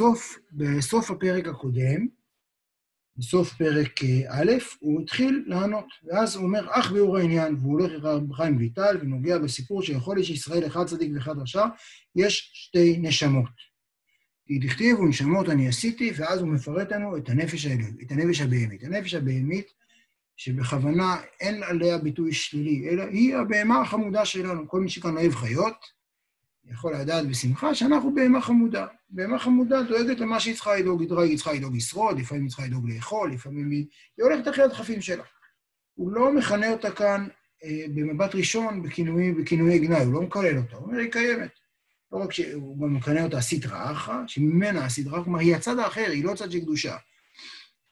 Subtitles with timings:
[0.00, 2.06] בסוף, בסוף הפרק הקודם,
[3.16, 8.32] בסוף פרק א', הוא התחיל לענות, ואז הוא אומר, אך ביאור העניין, והוא הולך לרב
[8.32, 11.64] חיים ויטל, ונוגע בסיפור שיכול להיות שישראל אחד צדיק ואחד רשע,
[12.16, 13.50] יש שתי נשמות.
[14.46, 18.84] כי דכתיב ונשמות אני עשיתי, ואז הוא מפרט לנו את הנפש האלוהית, את הנפש הבהמית.
[18.84, 19.66] הנפש הבהמית,
[20.36, 24.68] שבכוונה אין עליה ביטוי שלילי, אלא היא הבהמה החמודה שלנו.
[24.68, 25.99] כל מי שכאן אוהב חיות,
[26.72, 28.86] יכול לדעת בשמחה שאנחנו בהמה חמודה.
[29.10, 32.90] בהמה חמודה דואגת למה שהיא צריכה לדאוג, היא צריכה לדאוג לשרוד, לפעמים היא צריכה לדאוג
[32.90, 33.86] לאכול, לפעמים היא...
[34.16, 35.24] היא הולכת אחרי הדחפים שלה.
[35.94, 37.28] הוא לא מכנה אותה כאן
[37.64, 41.50] אה, במבט ראשון בכינויי, בכינויי גנאי, הוא לא מקלל אותה, הוא אומר, היא קיימת.
[42.12, 46.24] לא רק שהוא גם מכנה אותה סטרא אחרא, שממנה הסדרה, כלומר, היא הצד האחר, היא
[46.24, 46.96] לא צד של קדושה.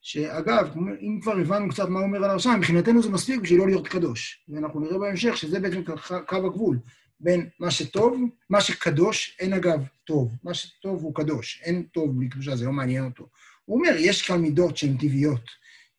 [0.01, 3.89] שאגב, אם כבר הבנו קצת מה אומר על הרשע, מבחינתנו זה מספיק בשביל לא להיות
[3.89, 4.45] קדוש.
[4.49, 5.83] ואנחנו נראה בהמשך שזה בעצם
[6.27, 6.79] קו הגבול.
[7.21, 10.33] בין מה שטוב, מה שקדוש, אין אגב טוב.
[10.45, 13.29] מה שטוב הוא קדוש, אין טוב בלי קדושה, זה לא מעניין אותו.
[13.65, 15.51] הוא אומר, יש כאן מידות שהן טבעיות,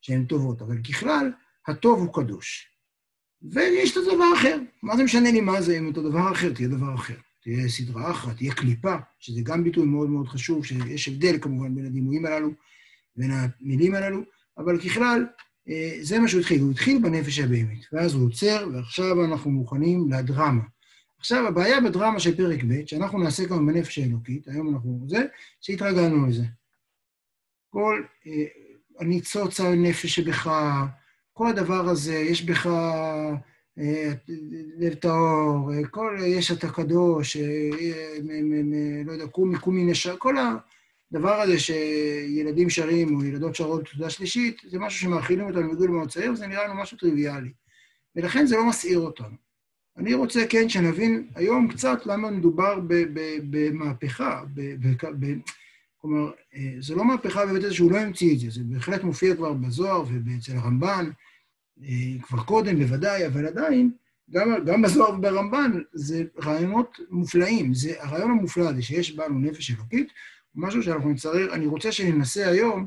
[0.01, 1.31] שהן טובות, אבל ככלל,
[1.67, 2.67] הטוב הוא קדוש.
[3.41, 4.57] ויש את הדבר האחר.
[4.83, 7.15] מה זה משנה לי מה זה, אם אותו דבר אחר, תהיה דבר אחר.
[7.43, 11.85] תהיה סדרה אחת, תהיה קליפה, שזה גם ביטוי מאוד מאוד חשוב, שיש הבדל כמובן בין
[11.85, 12.49] הדימויים הללו,
[13.15, 14.21] בין המילים הללו,
[14.57, 15.25] אבל ככלל,
[15.69, 16.61] אה, זה מה שהוא התחיל.
[16.61, 20.61] הוא התחיל בנפש הבהמית, ואז הוא עוצר, ועכשיו אנחנו מוכנים לדרמה.
[21.19, 25.25] עכשיו, הבעיה בדרמה של פרק ב', שאנחנו נעשה כאן בנפש האלוקית, היום אנחנו זה,
[25.61, 26.43] שהתרגלנו לזה.
[27.69, 28.45] כל אה,
[28.99, 30.49] הניצוץ הנפש שבך,
[31.33, 32.67] כל הדבר הזה, יש בך
[33.79, 34.11] אה,
[34.77, 37.37] לב טהור, אה, כל, יש אתה קדוש,
[39.05, 40.35] לא יודע, קומי, קומי נשר, כל
[41.11, 46.09] הדבר הזה שילדים שרים או ילדות שרות תודה שלישית, זה משהו שמאכילים אותנו מגיל מאוד
[46.09, 47.51] צעיר, וזה נראה לנו משהו טריוויאלי.
[48.15, 49.48] ולכן זה לא מסעיר אותנו.
[49.99, 52.79] אני רוצה, כן, שנבין היום קצת למה מדובר
[53.49, 54.43] במהפכה.
[55.97, 59.35] כלומר, אה, זה לא מהפכה בבית הזה שהוא לא המציא את זה, זה בהחלט מופיע
[59.35, 61.09] כבר בזוהר ואצל הרמב"ן,
[61.83, 61.87] אה,
[62.21, 63.91] כבר קודם בוודאי, אבל עדיין,
[64.31, 67.73] גם, גם בזוהר וברמב"ן, זה רעיונות מופלאים.
[67.73, 70.07] זה הרעיון המופלא הזה שיש בנו נפש אלוקית,
[70.53, 72.85] הוא משהו שאנחנו נצטרך, אני רוצה שננסה היום,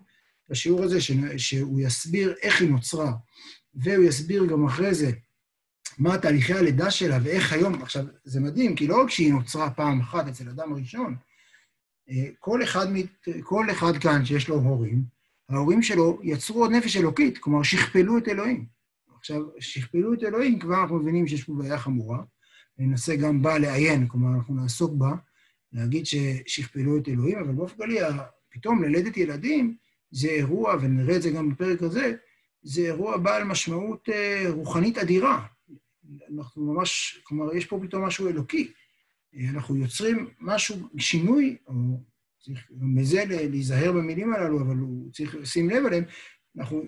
[0.49, 0.99] בשיעור הזה,
[1.37, 3.13] שהוא יסביר איך היא נוצרה,
[3.75, 5.11] והוא יסביר גם אחרי זה
[5.99, 10.01] מה תהליכי הלידה שלה ואיך היום, עכשיו, זה מדהים, כי לא רק שהיא נוצרה פעם
[10.01, 11.17] אחת אצל אדם הראשון,
[12.11, 12.87] אה, כל אחד,
[13.43, 15.05] כל אחד כאן שיש לו הורים,
[15.49, 18.67] ההורים שלו יצרו עוד נפש אלוקית, כלומר, שכפלו את אלוהים.
[19.19, 22.23] עכשיו, שכפלו את אלוהים, כבר אנחנו מבינים שיש פה בעיה חמורה.
[22.79, 25.13] ננסה גם בה לעיין, כלומר, אנחנו נעסוק בה,
[25.73, 27.99] להגיד ששכפלו את אלוהים, אבל באופן כללי,
[28.51, 29.77] פתאום ללדת ילדים
[30.11, 32.15] זה אירוע, ונראה את זה גם בפרק הזה,
[32.63, 35.47] זה אירוע בעל משמעות אה, רוחנית אדירה.
[36.35, 38.73] אנחנו ממש, כלומר, יש פה פתאום משהו אלוקי.
[39.51, 41.73] אנחנו יוצרים משהו, שינוי, או
[42.39, 46.05] צריך מזה להיזהר במילים הללו, אבל הוא צריך לשים לב אליהם,
[46.59, 46.83] אנחנו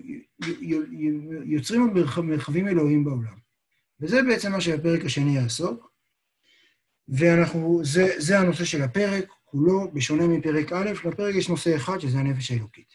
[1.45, 1.93] יוצרים
[2.23, 3.35] מרחבים אלוהים בעולם.
[3.99, 5.91] וזה בעצם מה שהפרק השני יעסוק.
[7.07, 12.17] ואנחנו, זה, זה הנושא של הפרק, כולו, בשונה מפרק א', לפרק יש נושא אחד, שזה
[12.17, 12.93] הנפש האלוקית.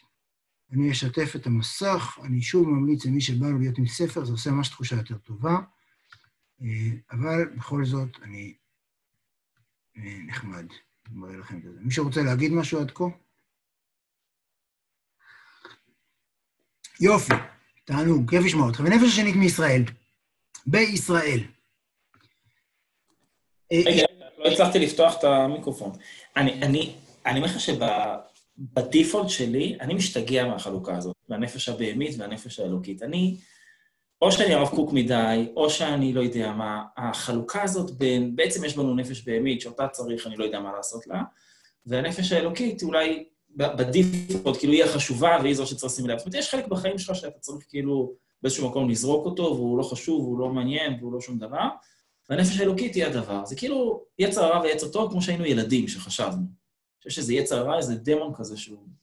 [0.71, 4.51] אני אשתף את המסך, אני שוב ממליץ למי שבא לו להיות עם ספר, זה עושה
[4.51, 5.59] ממש תחושה יותר טובה.
[6.63, 6.67] אה,
[7.11, 8.53] אבל בכל זאת, אני
[9.97, 10.65] אה, נחמד,
[11.07, 11.79] אני מראה לכם את זה.
[11.81, 13.03] מישהו רוצה להגיד משהו עד כה?
[16.99, 17.33] יופי,
[17.85, 18.79] תענוג, כיף לשמוע אותך.
[18.79, 19.83] ונפש השנית מישראל,
[20.65, 21.39] בישראל.
[23.71, 24.03] אה, רגע,
[24.37, 25.91] לא הצלחתי לפתוח את המיקרופון.
[26.35, 26.95] אני
[27.25, 33.03] אומר לך שבדיפולט שלי, אני משתגע מהחלוקה הזאת, מהנפש הבהמית והנפש האלוקית.
[33.03, 33.37] אני...
[34.21, 38.77] או שאני הרב קוק מדי, או שאני לא יודע מה, החלוקה הזאת בין, בעצם יש
[38.77, 41.21] בנו נפש בהמית, שאותה צריך, אני לא יודע מה לעשות לה,
[41.85, 46.17] והנפש האלוקית אולי בדיפולט, כאילו היא החשובה והיא זו שצריך לשים לב.
[46.17, 49.83] זאת אומרת, יש חלק בחיים שלך שאתה צריך כאילו באיזשהו מקום לזרוק אותו, והוא לא
[49.83, 51.67] חשוב, והוא לא מעניין, והוא לא שום דבר,
[52.29, 53.45] והנפש האלוקית היא הדבר.
[53.45, 56.41] זה כאילו יצר הרע ויצר טוב, כמו שהיינו ילדים שחשבנו.
[56.41, 59.00] אני חושב שזה יצר הרע, איזה דמון כזה שהוא...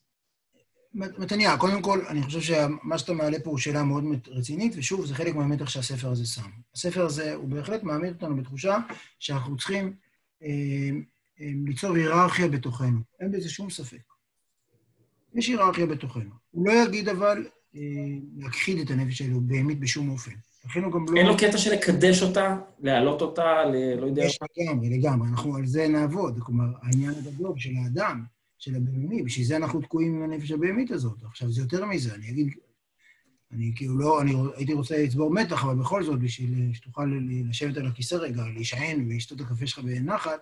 [0.94, 5.14] מתניה, קודם כל, אני חושב שמה שאתה מעלה פה הוא שאלה מאוד רצינית, ושוב, זה
[5.14, 6.50] חלק מהמתח שהספר הזה שם.
[6.74, 8.78] הספר הזה, הוא בהחלט מעמיד אותנו בתחושה
[9.18, 9.92] שאנחנו צריכים
[10.42, 10.48] אה,
[11.40, 12.98] אה, ליצור היררכיה בתוכנו.
[13.20, 14.02] אין בזה שום ספק.
[15.34, 16.30] יש היררכיה בתוכנו.
[16.50, 17.46] הוא לא יגיד אבל
[17.76, 17.80] אה,
[18.36, 20.32] להכחיד את הנפש האלו באמת בשום אופן.
[20.64, 21.18] לכן הוא גם לא...
[21.18, 24.00] אין לו קטע של לקדש אותה, להעלות אותה, ל...
[24.00, 24.24] לא יודע...
[24.24, 25.28] יש לגמרי, לגמרי.
[25.28, 26.38] אנחנו על זה נעבוד.
[26.42, 28.24] כלומר, העניין הגדול של האדם,
[28.58, 31.24] של הבהמי, בשביל זה אנחנו תקועים עם הנפש הבהמית הזאת.
[31.24, 32.54] עכשיו, זה יותר מזה, אני אגיד,
[33.52, 37.12] אני כאילו לא, אני הייתי רוצה לצבור מתח, אבל בכל זאת, בשביל שתוכל
[37.48, 40.40] לשבת על הכיסא רגע, להישען ולשתות הקפה שלך בנחת,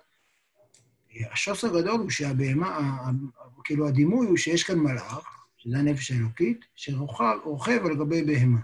[1.30, 3.00] השוס הגדול הוא שהבהמה,
[3.64, 8.60] כאילו הדימוי הוא שיש כאן מלאך, שזה הנפש האלוקית, שרוכב על גבי בהמה.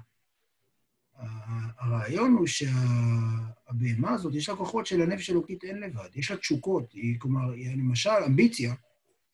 [1.78, 7.20] הרעיון הוא שהבהמה הזאת, יש לה כוחות שלנפש האלוקית אין לבד, יש לה תשוקות, היא,
[7.20, 8.75] כלומר, היא, למשל, אמביציה,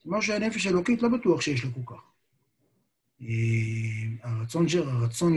[0.06, 2.02] משהו שהנפש האלוקית לא בטוח שיש לה כל כך.
[3.22, 3.28] אה,
[4.22, 5.36] הרצון, הרצון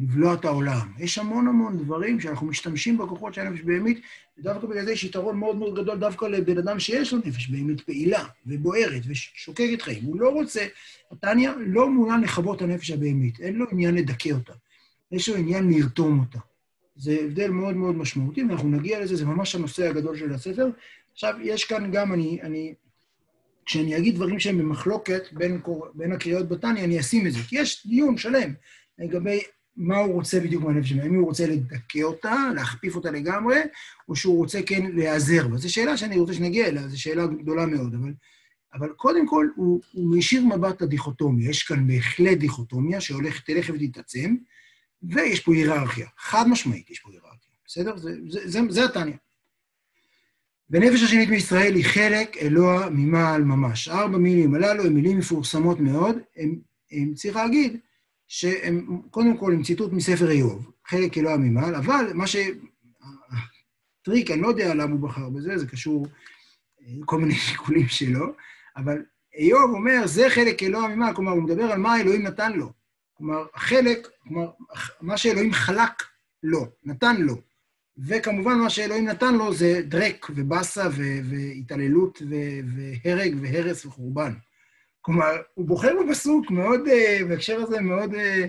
[0.00, 0.92] לבלוע את העולם.
[0.98, 4.00] יש המון המון דברים שאנחנו משתמשים בכוחות של הנפש בהמית,
[4.38, 7.80] ודווקא בגלל זה יש יתרון מאוד מאוד גדול דווקא לבן אדם שיש לו נפש בהמית
[7.80, 10.04] פעילה ובוערת ושוקקת חיים.
[10.04, 10.66] הוא לא רוצה,
[11.12, 14.52] נתניה לא מעוניין לכבות את הנפש הבהמית, אין לו עניין לדכא אותה,
[15.12, 16.38] יש לו עניין לרתום אותה.
[16.96, 20.68] זה הבדל מאוד מאוד משמעותי, ואנחנו נגיע לזה, זה ממש הנושא הגדול של הספר.
[21.12, 22.74] עכשיו, יש כאן גם, אני, אני
[23.66, 25.60] כשאני אגיד דברים שהם במחלוקת בין,
[25.94, 27.38] בין הקריאות בתניא, אני אשים את זה.
[27.48, 28.54] כי יש דיון שלם
[28.98, 29.40] לגבי
[29.76, 31.02] מה הוא רוצה בדיוק מהנפש שלו.
[31.02, 33.58] האם הוא רוצה לדכא אותה, להכפיף אותה לגמרי,
[34.08, 35.56] או שהוא רוצה כן להיעזר בה.
[35.56, 37.94] זו שאלה שאני רוצה שנגיע אליה, זו שאלה גדולה מאוד.
[37.94, 38.12] אבל,
[38.74, 41.50] אבל קודם כל, הוא, הוא מישיר מבט לדיכוטומיה.
[41.50, 44.36] יש כאן בהחלט דיכוטומיה שהולכת, תלך ותתעצם,
[45.02, 46.06] ויש פה היררכיה.
[46.18, 47.50] חד משמעית יש פה היררכיה.
[47.66, 47.96] בסדר?
[47.96, 49.16] זה, זה, זה, זה התניא.
[50.70, 53.88] ונפש השנית מישראל היא חלק אלוה ממעל ממש.
[53.88, 56.18] ארבע מילים הללו הן מילים מפורסמות מאוד,
[56.92, 57.76] הם, צריך להגיד
[58.28, 62.36] שהם, קודם כל, הם ציטוט מספר איוב, חלק אלוה ממעל, אבל מה ש...
[64.02, 66.06] טריק, אני לא יודע למה הוא בחר בזה, זה קשור
[66.80, 68.34] לכל מיני שיקולים שלו,
[68.76, 69.02] אבל
[69.34, 72.72] איוב אומר, זה חלק אלוה ממעל, כלומר, הוא מדבר על מה אלוהים נתן לו.
[73.14, 74.50] כלומר, החלק, כלומר,
[75.00, 76.02] מה שאלוהים חלק
[76.42, 77.49] לו, נתן לו.
[78.06, 80.88] וכמובן, מה שאלוהים נתן לו זה דרק ובאסה
[81.24, 82.22] והתעללות
[83.04, 84.32] והרג והרס וחורבן.
[85.00, 88.46] כלומר, הוא בוחר בפסוק מאוד, אה, בהקשר הזה מאוד אה,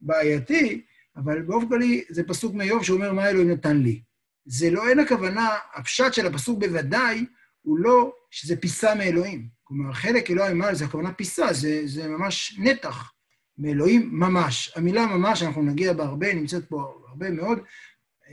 [0.00, 0.82] בעייתי,
[1.16, 4.02] אבל באופן כללי זה פסוק מאיוב שאומר מה אלוהים נתן לי.
[4.46, 7.24] זה לא, אין הכוונה, הפשט של הפסוק בוודאי
[7.62, 9.48] הוא לא שזה פיסה מאלוהים.
[9.64, 13.12] כלומר, חלק אלוהים מעל זה הכוונה פיסה, זה, זה ממש נתח
[13.58, 14.72] מאלוהים ממש.
[14.76, 17.58] המילה ממש, אנחנו נגיע בה הרבה, נמצאת פה הרבה מאוד,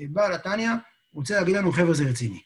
[0.09, 0.69] בעל התניא
[1.13, 2.41] רוצה להגיד לנו, חבר'ה, זה רציני.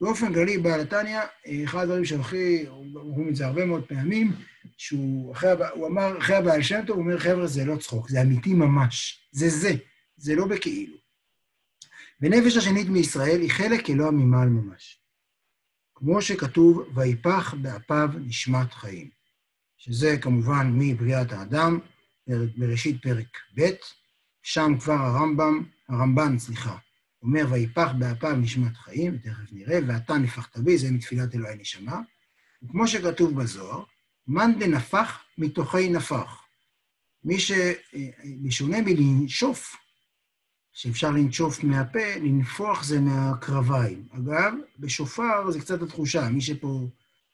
[0.00, 1.20] באופן כללי, בעל התניא,
[1.64, 4.32] אחד הדברים שהכי, אומרים את זה הרבה מאוד פעמים,
[4.76, 8.22] שהוא אחרי, הוא אמר, אחרי הבעל שם טוב, הוא אומר, חבר'ה, זה לא צחוק, זה
[8.22, 9.28] אמיתי ממש.
[9.32, 9.72] זה זה,
[10.16, 10.96] זה לא בכאילו.
[12.20, 14.98] ונפש השנית מישראל היא חלק אלוה ממעל ממש.
[15.94, 19.10] כמו שכתוב, ויפח באפיו נשמת חיים.
[19.76, 21.78] שזה כמובן מבריאת האדם,
[22.56, 23.70] בראשית פרק ב',
[24.42, 26.76] שם כבר הרמב"ם הרמב"ן, סליחה,
[27.22, 32.00] אומר, ויפח באפיו נשמת חיים, תכף נראה, ואתה נפחת בי, זה מתפילת אלוהי נשמה.
[32.62, 33.84] וכמו שכתוב בזוהר,
[34.26, 36.42] מאן דנפח מתוכי נפח.
[37.24, 39.76] מי שמשונה מלנשוף,
[40.72, 44.08] שאפשר לנשוף מהפה, לנפוח זה מהקרביים.
[44.10, 46.88] אגב, בשופר זה קצת התחושה, מי שפה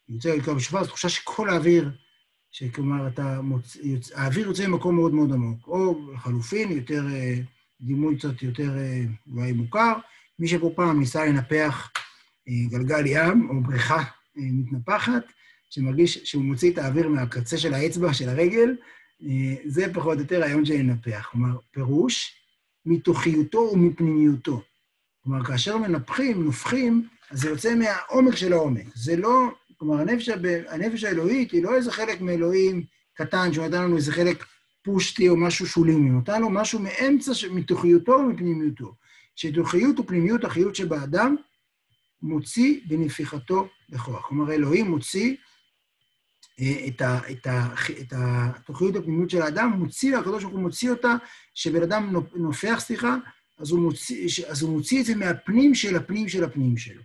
[0.09, 1.91] יוצא לתקוע בשופר, זו תחושה שכל האוויר,
[2.51, 3.77] שכלומר, אתה מוצ...
[4.13, 7.05] האוויר יוצא ממקום מאוד מאוד עמוק, או לחלופין, יותר...
[7.81, 9.93] דימוי קצת יותר אה, אולי מוכר.
[10.39, 11.91] מי שפה פעם ניסה לנפח
[12.47, 14.03] אה, גלגל ים או בריכה אה,
[14.35, 15.23] מתנפחת,
[15.69, 18.75] שמרגיש שהוא מוציא את האוויר מהקצה של האצבע, של הרגל,
[19.65, 21.29] זה פחות או יותר רעיון של לנפח.
[21.31, 22.35] כלומר, פירוש
[22.85, 24.61] מתוכיותו ומפנימיותו.
[25.23, 28.85] כלומר, כאשר מנפחים, נופחים, אז זה יוצא מהעומק של העומק.
[28.95, 30.29] זה לא, כלומר, הנפש,
[30.67, 32.83] הנפש האלוהית היא לא איזה חלק מאלוהים
[33.13, 34.45] קטן שנתן לנו איזה חלק
[34.83, 38.95] פושטי או משהו שולי ממנו, נתן לו משהו מאמצע, מתוכיותו ומפנימיותו.
[39.35, 41.35] שתוכיות ופנימיות החיות שבאדם
[42.21, 44.25] מוציא בנפיחתו בכוח.
[44.25, 45.35] כלומר, אלוהים מוציא
[46.59, 50.91] אה, את, ה, את, ה, את התוכיות הפנימיות של האדם, מוציא, הקדוש ברוך הוא מוציא
[50.91, 51.15] אותה,
[51.55, 53.15] שבן אדם נופח, סליחה,
[53.59, 57.01] אז הוא, מוציא, אז הוא מוציא את זה מהפנים של הפנים של הפנים שלו.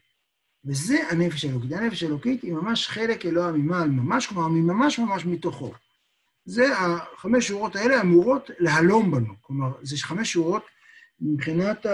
[0.64, 1.73] וזה הנפש האלוקית.
[1.73, 5.75] הנפש האלוקית היא ממש חלק אלוה ממעל ממש, כלומר, ממש ממש מתוכו.
[6.45, 9.35] זה, החמש שורות האלה אמורות להלום בנו.
[9.41, 10.63] כלומר, זה חמש שורות,
[11.21, 11.87] מבחינת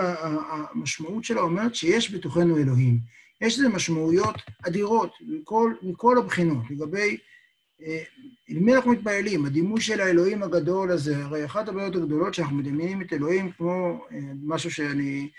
[0.50, 2.98] המשמעות שלה אומרת שיש בתוכנו אלוהים.
[3.40, 4.34] יש לזה משמעויות
[4.68, 7.16] אדירות מכל, מכל הבחינות, לגבי
[7.82, 8.02] אה,
[8.48, 13.12] למי אנחנו מתפעלים, הדימוי של האלוהים הגדול הזה, הרי אחת הבעיות הגדולות שאנחנו מדמיינים את
[13.12, 15.30] אלוהים כמו אה, משהו שאני,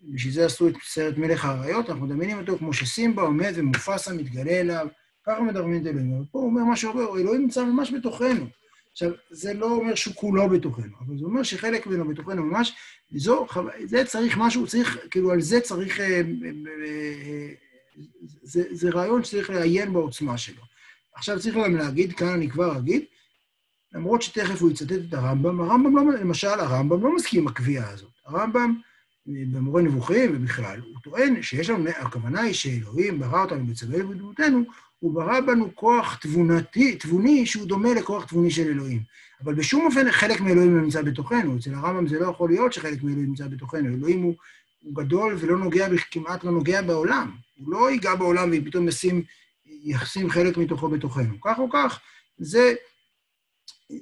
[0.00, 4.60] בשביל זה עשו את סרט מלך האריות, אנחנו מדמיינים אותו כמו שסימבה עומד ומופסה מתגלה
[4.60, 4.86] אליו,
[5.26, 6.14] ככה מדברים את אלוהים.
[6.14, 8.46] אבל פה הוא אומר משהו הרבה, אלוהים נמצא ממש בתוכנו.
[8.92, 12.72] עכשיו, זה לא אומר שהוא כולו בתוכנו, אבל זה אומר שחלק ממנו בתוכנו ממש,
[13.16, 13.46] זו,
[13.84, 16.20] זה צריך משהו, צריך, כאילו, על זה צריך, אה, אה,
[16.86, 17.52] אה,
[18.42, 20.62] זה, זה רעיון שצריך לעיין בעוצמה שלו.
[21.14, 23.04] עכשיו צריך גם להגיד, כאן אני כבר אגיד,
[23.92, 28.10] למרות שתכף הוא יצטט את הרמב"ם, הרמב"ם לא, למשל, הרמב"ם לא מסכים עם הקביעה הזאת.
[28.26, 28.74] הרמב"ם
[29.26, 34.64] במורה נבוכים ובכלל, הוא טוען שיש לנו, הכוונה היא שאלוהים ברא אותנו בצבעי ובדמותנו,
[35.04, 39.02] הוא ברא בנו כוח תבונתי, תבוני שהוא דומה לכוח תבוני של אלוהים.
[39.44, 41.56] אבל בשום אופן חלק מאלוהים לא נמצא בתוכנו.
[41.56, 43.96] אצל הרמב"ם זה לא יכול להיות שחלק מאלוהים נמצא בתוכנו.
[43.96, 44.34] אלוהים הוא,
[44.82, 47.30] הוא גדול ולא נוגע, כמעט לא נוגע בעולם.
[47.56, 49.22] הוא לא ייגע בעולם ופתאום ישים,
[49.66, 51.40] ישים חלק מתוכו בתוכנו.
[51.40, 52.00] כך או כך,
[52.38, 52.74] זה,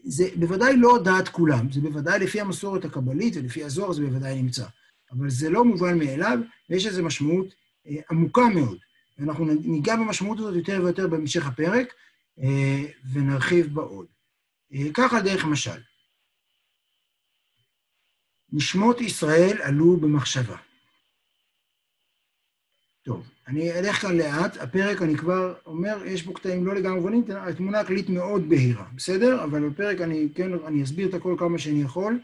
[0.05, 4.65] זה בוודאי לא דעת כולם, זה בוודאי לפי המסורת הקבלית ולפי הזוהר זה בוודאי נמצא.
[5.13, 6.39] אבל זה לא מובן מאליו,
[6.71, 7.47] ויש לזה משמעות
[7.87, 8.79] אה, עמוקה מאוד.
[9.23, 11.95] ואנחנו ניגע במשמעות הזאת יותר ויותר בהמשך הפרק,
[12.43, 14.07] אה, ונרחיב בה עוד.
[14.75, 15.81] אה, ככה דרך משל.
[18.53, 20.57] נשמות ישראל עלו במחשבה.
[23.03, 27.25] טוב, אני אלך כאן לאט, הפרק אני כבר אומר, יש בו קטעים לא לגמרי מובנים,
[27.31, 29.45] התמונה הכללית מאוד בהירה, בסדר?
[29.45, 32.21] אבל בפרק אני כן, אני אסביר את הכל כמה שאני יכול,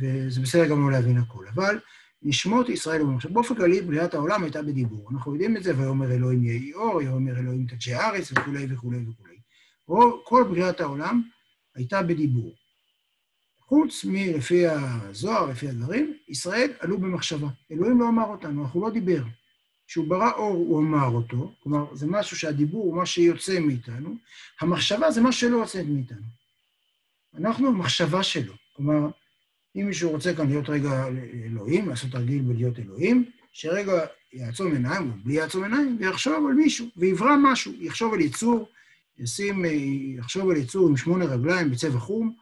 [0.00, 1.46] וזה בסדר גם לא להבין הכל.
[1.54, 1.78] אבל
[2.22, 3.32] נשמות ישראל ובמחשב.
[3.32, 5.08] באופן כללי, בריאת העולם הייתה בדיבור.
[5.12, 9.36] אנחנו יודעים את זה, ויאמר אלוהים יהי אור, ויאמר אלוהים תדשי הארץ, וכולי וכולי וכולי.
[10.24, 11.22] כל בריאת העולם
[11.74, 12.54] הייתה בדיבור.
[13.60, 17.48] חוץ מלפי הזוהר, לפי הדברים, ישראל עלו במחשבה.
[17.70, 19.22] אלוהים לא אמר אותנו, אנחנו לא דיבר.
[19.86, 24.16] כשהוא ברא אור, הוא אמר אותו, כלומר, זה משהו שהדיבור הוא מה שיוצא מאיתנו,
[24.60, 26.26] המחשבה זה מה שלא יוצא מאיתנו.
[27.34, 28.54] אנחנו המחשבה שלו.
[28.76, 29.08] כלומר,
[29.80, 31.08] אם מישהו רוצה כאן להיות רגע
[31.46, 36.86] אלוהים, לעשות תרגיל בלהיות אלוהים, שרגע יעצום עיניים, או בלי יעצום עיניים, ויחשוב על מישהו,
[36.96, 38.68] ויברא משהו, יחשוב על יצור,
[39.18, 39.64] ישים,
[40.18, 42.34] יחשוב על יצור עם שמונה רגליים בצבע חום,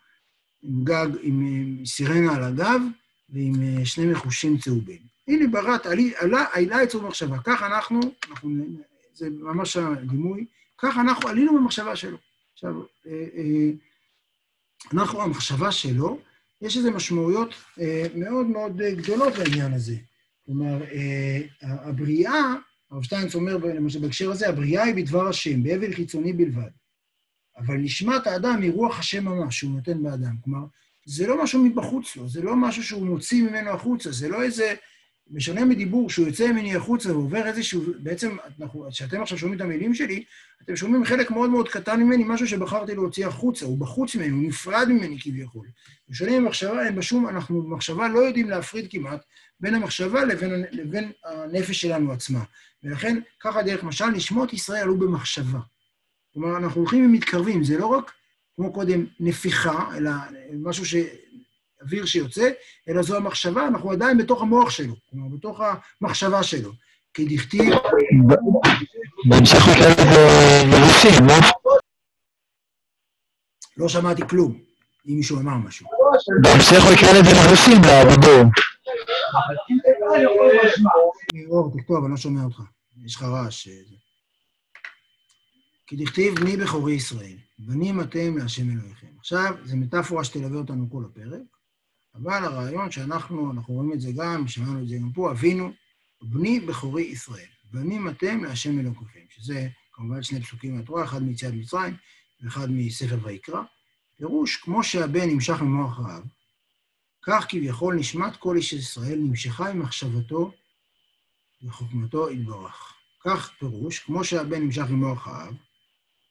[0.62, 2.80] עם גג, עם סירנה על הגב,
[3.28, 5.00] ועם שני מחושים צהובים.
[5.28, 7.36] הנה בראת, עלה, יצור במחשבה.
[7.44, 8.00] כך אנחנו,
[8.30, 8.50] אנחנו,
[9.12, 10.44] זה ממש הדימוי,
[10.78, 12.18] כך אנחנו עלינו במחשבה שלו.
[12.52, 13.70] עכשיו, אה, אה,
[14.92, 16.18] אנחנו, המחשבה שלו,
[16.62, 19.96] יש איזה משמעויות אה, מאוד מאוד גדולות לעניין הזה.
[20.46, 22.54] כלומר, אה, הבריאה,
[22.90, 26.70] הרב שטיינץ אומר, למשל בהקשר הזה, הבריאה היא בדבר השם, באבל חיצוני בלבד.
[27.58, 30.36] אבל נשמת האדם היא רוח השם ממש, שהוא נותן באדם.
[30.44, 30.66] כלומר,
[31.06, 34.74] זה לא משהו מבחוץ לו, זה לא משהו שהוא מוציא ממנו החוצה, זה לא איזה...
[35.30, 38.36] בשונה מדיבור, שהוא יוצא ממני החוצה ועובר איזשהו, בעצם,
[38.90, 40.24] כשאתם עכשיו שומעים את המילים שלי,
[40.62, 44.42] אתם שומעים חלק מאוד מאוד קטן ממני, משהו שבחרתי להוציא החוצה, הוא בחוץ ממני, הוא
[44.42, 45.66] נפרד ממני כביכול.
[46.08, 49.20] בשונה ממחשבה, אין בשום, אנחנו במחשבה לא יודעים להפריד כמעט
[49.60, 52.44] בין המחשבה לבין, לבין הנפש שלנו עצמה.
[52.84, 55.58] ולכן, ככה דרך משל, נשמות ישראל עלו במחשבה.
[56.34, 58.12] כלומר, אנחנו הולכים ומתקרבים, זה לא רק,
[58.56, 60.10] כמו קודם, נפיחה, אלא
[60.52, 60.94] משהו ש...
[61.86, 62.50] אוויר שיוצא,
[62.88, 65.60] אלא זו המחשבה, אנחנו עדיין בתוך המוח שלו, כלומר, בתוך
[66.00, 66.72] המחשבה שלו.
[67.14, 67.74] כי דכתיב...
[69.28, 71.34] בהמשך הוא לזה מלוסים, לא?
[73.76, 74.58] לא שמעתי כלום,
[75.08, 75.86] אם מישהו אמר משהו.
[76.42, 78.44] בהמשך הוא יקרא לזה מלוסים, לדיבור.
[81.50, 82.60] אור, תכתוב, אני לא שומע אותך.
[83.04, 83.68] יש לך רעש.
[85.86, 89.06] כי דכתיב בני בכורי ישראל, בנים אתם להשם אלוהיכם.
[89.18, 91.55] עכשיו, זו מטאפורה שתלווה אותנו כל הפרק.
[92.22, 95.72] אבל הרעיון שאנחנו, אנחנו רואים את זה גם, שמענו את זה גם פה, אבינו,
[96.22, 101.96] בני בכורי ישראל, בנים אתם להשם אלוקיכם, שזה כמובן שני פסוקים מהתורה, אחד מיציאת מצרים
[102.40, 103.62] ואחד מספר ויקרא.
[104.16, 106.24] פירוש, כמו שהבן נמשך ממוח רעב,
[107.22, 110.52] כך כביכול נשמת כל איש ישראל נמשכה עם מחשבתו
[111.62, 112.92] וחוכמתו יתברך.
[113.24, 115.54] כך פירוש, כמו שהבן נמשך ממוח האב,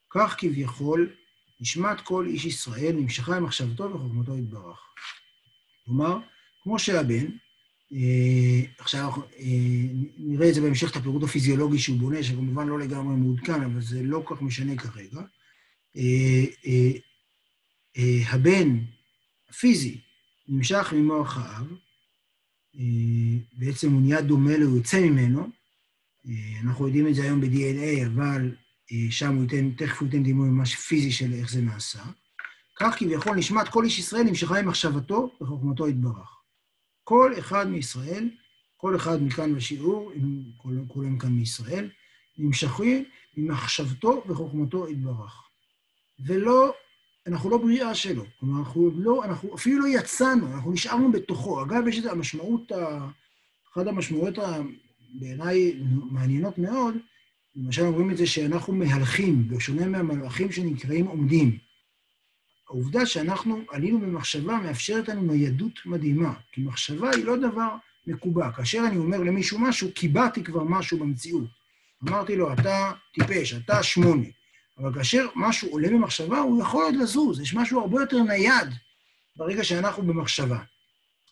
[0.09, 1.15] כך כביכול
[1.59, 4.79] נשמת כל איש ישראל נמשכה עם מחשבתו וחוכמתו יתברך.
[5.85, 6.17] כלומר,
[6.63, 7.25] כמו שהבן,
[7.93, 9.45] אה, עכשיו אה,
[10.17, 14.03] נראה את זה בהמשך, את הפירוט הפיזיולוגי שהוא בונה, שכמובן לא לגמרי מעודכן, אבל זה
[14.03, 15.21] לא כל כך משנה כרגע.
[15.97, 16.43] אה,
[18.29, 18.79] הבן
[19.49, 20.01] הפיזי
[20.47, 21.67] נמשך ממוח האב,
[23.53, 25.47] בעצם הוא נהיה דומה לו, הוא יוצא ממנו.
[26.63, 28.55] אנחנו יודעים את זה היום ב-DNA, אבל
[29.09, 32.03] שם הוא ייתן, תכף הוא ייתן דימוי ממש פיזי של איך זה נעשה.
[32.75, 36.41] כך כביכול נשמת כל איש ישראל נמשכה עם מחשבתו וחוכמתו יתברך.
[37.03, 38.29] כל אחד מישראל,
[38.77, 40.11] כל אחד מכאן בשיעור,
[40.87, 41.89] כולם כאן מישראל,
[42.37, 43.05] נמשכים
[43.35, 45.43] עם מחשבתו וחוכמתו יתברך.
[46.25, 46.73] ולא,
[47.27, 48.23] אנחנו לא בריאה שלו.
[48.39, 51.63] כלומר, אנחנו לא, אנחנו אפילו לא יצאנו, אנחנו נשארנו בתוכו.
[51.63, 52.71] אגב, יש את המשמעות,
[53.73, 54.35] אחת המשמעויות
[55.19, 55.79] בעיניי
[56.11, 56.95] מעניינות מאוד,
[57.55, 61.64] למשל אומרים את זה שאנחנו מהלכים, בשונה מהמלאכים שנקראים עומדים.
[62.69, 67.69] העובדה שאנחנו עלינו במחשבה מאפשרת לנו ניידות מדהימה, כי מחשבה היא לא דבר
[68.07, 68.51] מקובע.
[68.51, 71.47] כאשר אני אומר למישהו משהו, קיבעתי כבר משהו במציאות.
[72.09, 74.27] אמרתי לו, אתה טיפש, אתה שמונה.
[74.77, 78.67] אבל כאשר משהו עולה במחשבה, הוא יכול עוד לזוז, יש משהו הרבה יותר נייד
[79.35, 80.59] ברגע שאנחנו במחשבה.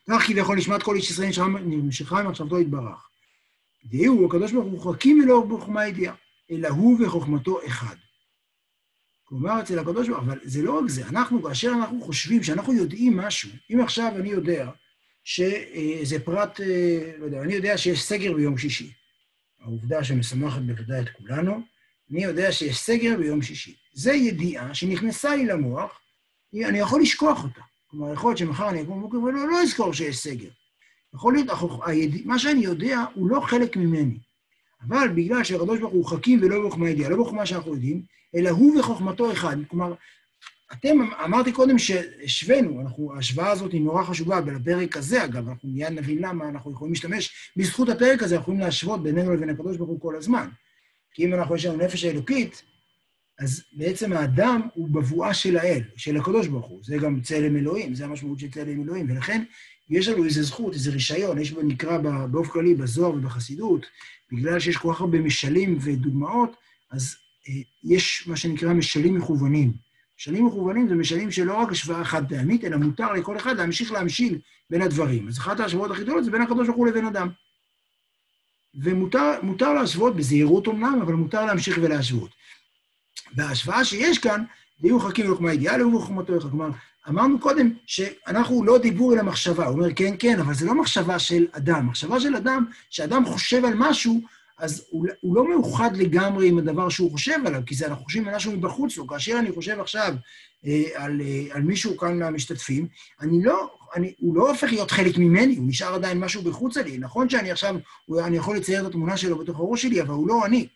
[0.10, 1.30] כך כביכול נשמת כל איש ישראל
[1.66, 3.10] נמשכה ממחשבתו יתברך.
[3.86, 6.16] דהיהו, הקדוש ברוך הוא חכים ולא בחוכמה ידיעה,
[6.52, 7.96] אלא הוא וחוכמתו אחד.
[9.24, 12.74] כלומר, אצל הקדוש ברוך הוא, אבל זה לא רק זה, אנחנו, כאשר אנחנו חושבים שאנחנו
[12.74, 14.70] יודעים משהו, אם עכשיו אני יודע
[15.24, 18.92] שזה פרט, אה, לא יודע, אני יודע שיש סגר ביום שישי,
[19.62, 21.62] העובדה שמשמחת בוודאי את כולנו,
[22.12, 23.75] אני יודע שיש סגר ביום שישי.
[23.94, 26.00] זו ידיעה שנכנסה לי למוח,
[26.65, 27.62] אני יכול לשכוח אותה.
[27.88, 30.50] כלומר, יכול להיות שמחר אני אקום בבוקר ולא לא אזכור שיש סגר.
[31.15, 31.48] יכול להיות.
[32.25, 34.18] מה שאני יודע הוא לא חלק ממני.
[34.88, 38.02] אבל בגלל שהקדוש ברוך הוא חכים ולא בחוכמה ידיעה, לא בחוכמה שאנחנו יודעים,
[38.36, 39.58] אלא הוא וחוכמתו אחד.
[39.68, 39.94] כלומר,
[40.74, 42.82] אתם, אמרתי קודם שהשווינו,
[43.16, 47.52] ההשוואה הזאת היא נורא חשובה, בפרק הזה, אגב, אנחנו מיד נבין למה אנחנו יכולים להשתמש,
[47.58, 50.48] בזכות הפרק הזה אנחנו יכולים להשוות בינינו לבין הקדוש ברוך הוא כל הזמן.
[51.13, 52.63] כי אם אנחנו, יש לנו נפש האלוקית,
[53.40, 56.80] אז בעצם האדם הוא בבואה של האל, של הקדוש ברוך הוא.
[56.84, 59.10] זה גם צלם אלוהים, זה המשמעות של צלם אלוהים.
[59.10, 59.44] ולכן
[59.90, 61.98] יש לנו איזו זכות, איזה רישיון, יש נקרא
[62.32, 63.86] באופן כללי בזוהר ובחסידות,
[64.34, 66.56] בגלל שיש כל כך הרבה משלים ודוגמאות,
[66.92, 67.16] אז
[67.50, 69.74] אה, יש מה שנקרא משלים מכוונים.
[70.20, 74.40] משלים מכוונים זה משלים שלא רק השוואה חד פעמית, אלא מותר לכל אחד להמשיך להמשיל
[74.70, 75.28] בין הדברים.
[75.28, 77.30] אז אחת ההשוואות הכי גדולות זה בין הקדוש ברוך הוא לבין אדם.
[78.75, 82.32] ומותר להשוות בזהירות אמנם, אבל מותר להמשיך ולהשוות.
[83.36, 84.44] וההשוואה שיש כאן,
[84.82, 86.50] ויהיו חכים ולחוכמה אידיאליה ובחוכמתו אחד.
[86.50, 86.70] כלומר,
[87.10, 89.65] אמרנו קודם שאנחנו לא דיבור אלא מחשבה.
[89.65, 91.88] הוא אומר, כן, כן, אבל זה לא מחשבה של אדם.
[91.88, 94.22] מחשבה של אדם, שאדם חושב על משהו,
[94.60, 98.27] אז הוא, הוא לא מאוחד לגמרי עם הדבר שהוא חושב עליו, כי זה אנחנו חושבים
[98.27, 99.07] על משהו מבחוץ לו.
[99.07, 100.13] כאשר אני חושב עכשיו
[100.65, 102.88] אה, על, אה, על מישהו כאן מהמשתתפים,
[103.22, 106.98] אני לא, אני, הוא לא הופך להיות חלק ממני, הוא נשאר עדיין משהו בחוץ לי.
[106.98, 107.75] נכון שאני עכשיו,
[108.25, 110.67] אני יכול לצייר את התמונה שלו בתוך הראש שלי, אבל הוא לא אני.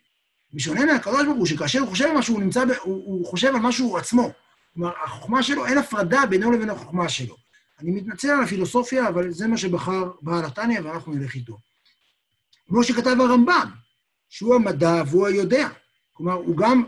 [0.54, 3.48] בשונה מהקדוש ברוך הוא, שכאשר הוא חושב על משהו, הוא נמצא, ב, הוא, הוא חושב
[3.48, 4.32] על משהו עצמו.
[4.78, 7.36] כלומר, החוכמה שלו, אין הפרדה בינו לבין החוכמה שלו.
[7.80, 11.58] אני מתנצל על הפילוסופיה, אבל זה מה שבחר בעל התניא, ואנחנו נלך איתו.
[12.68, 13.72] כמו שכתב הרמב"ם,
[14.30, 15.70] שהוא המדע והוא היודע.
[16.14, 16.84] כלומר, הוא גם,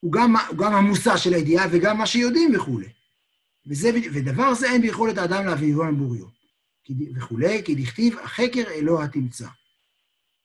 [0.00, 2.88] הוא גם, הוא גם המושא של הידיעה וגם מה שיודעים וכולי.
[3.66, 6.26] וזה, ודבר זה אין ביכולת האדם להביאו על בוריו.
[7.16, 9.48] וכולי, כי דכתיב, החקר אלוה תמצא.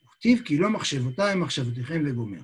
[0.05, 2.41] וכתיב, כי לא מחשבותיי מחשבותיכם וגומר.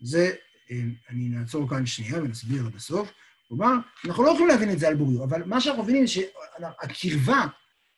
[0.00, 0.32] זה,
[0.70, 3.12] אה, אני נעצור כאן שנייה ונסביר עד הסוף.
[3.48, 3.72] כלומר,
[4.04, 7.46] אנחנו לא יכולים להבין את זה על בוריו, אבל מה שאנחנו מבינים זה שהקרבה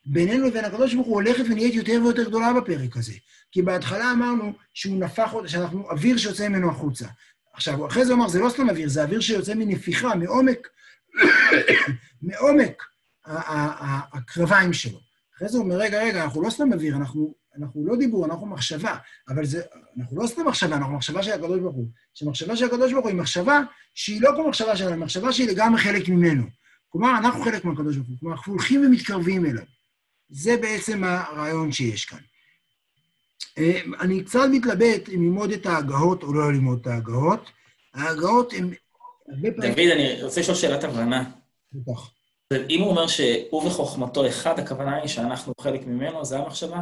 [0.07, 3.13] בינינו לבין הקדוש ברוך הוא הולכת ונהיית יותר ויותר גדולה בפרק הזה.
[3.53, 7.07] כי בהתחלה אמרנו שהוא נפח, שאנחנו אוויר שיוצא ממנו החוצה.
[7.53, 10.69] עכשיו, אחרי זה הוא אמר, זה לא סתם אוויר, זה אוויר שיוצא מנפיחה, מעומק,
[12.23, 12.83] מעומק
[14.13, 14.99] הקרביים שלו.
[15.37, 18.47] אחרי זה הוא אומר, רגע, רגע, אנחנו לא סתם אוויר, אנחנו, אנחנו לא דיבור, אנחנו
[18.47, 18.97] מחשבה.
[19.29, 19.63] אבל זה,
[19.99, 21.89] אנחנו לא סתם מחשבה, אנחנו מחשבה של הקדוש ברוך הוא.
[22.15, 23.61] שמחשבה של הקדוש ברוך הוא היא מחשבה
[23.95, 26.45] שהיא לא כמו מחשבה שלנו, היא מחשבה שהיא לגמרי חלק ממנו.
[26.89, 29.65] כלומר, אנחנו חלק מהקדוש ברוך הוא, כלומר, אנחנו הולכים ומתקרבים אליו.
[30.29, 32.19] זה בעצם הרעיון שיש כאן.
[33.59, 37.51] אה, אני קצת מתלבט אם ללמוד את ההגהות או לא ללמוד את ההגהות.
[37.95, 38.71] ההגהות הן
[39.29, 41.31] דוד, אני רוצה לשאול שאלת הבנה.
[41.73, 42.11] בטח.
[42.71, 46.81] אם הוא אומר שהוא וחוכמתו אחד, הכוונה היא שאנחנו חלק ממנו, זה המחשבה?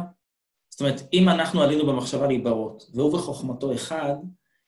[0.75, 4.13] זאת אומרת, אם אנחנו עלינו במחשבה להיברות, והוא וחוכמתו אחד,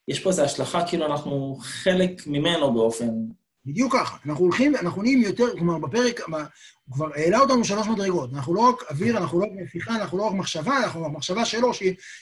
[0.07, 3.09] יש פה איזו השלכה כאילו אנחנו חלק ממנו באופן
[3.65, 4.17] בדיוק ככה.
[4.25, 8.33] אנחנו הולכים, אנחנו נהיים יותר, כלומר, בפרק, הוא כבר העלה אותנו שלוש מדרגות.
[8.33, 11.71] אנחנו לא רק אוויר, אנחנו לא רק מפיחה, אנחנו לא רק מחשבה, אנחנו מחשבה שלו,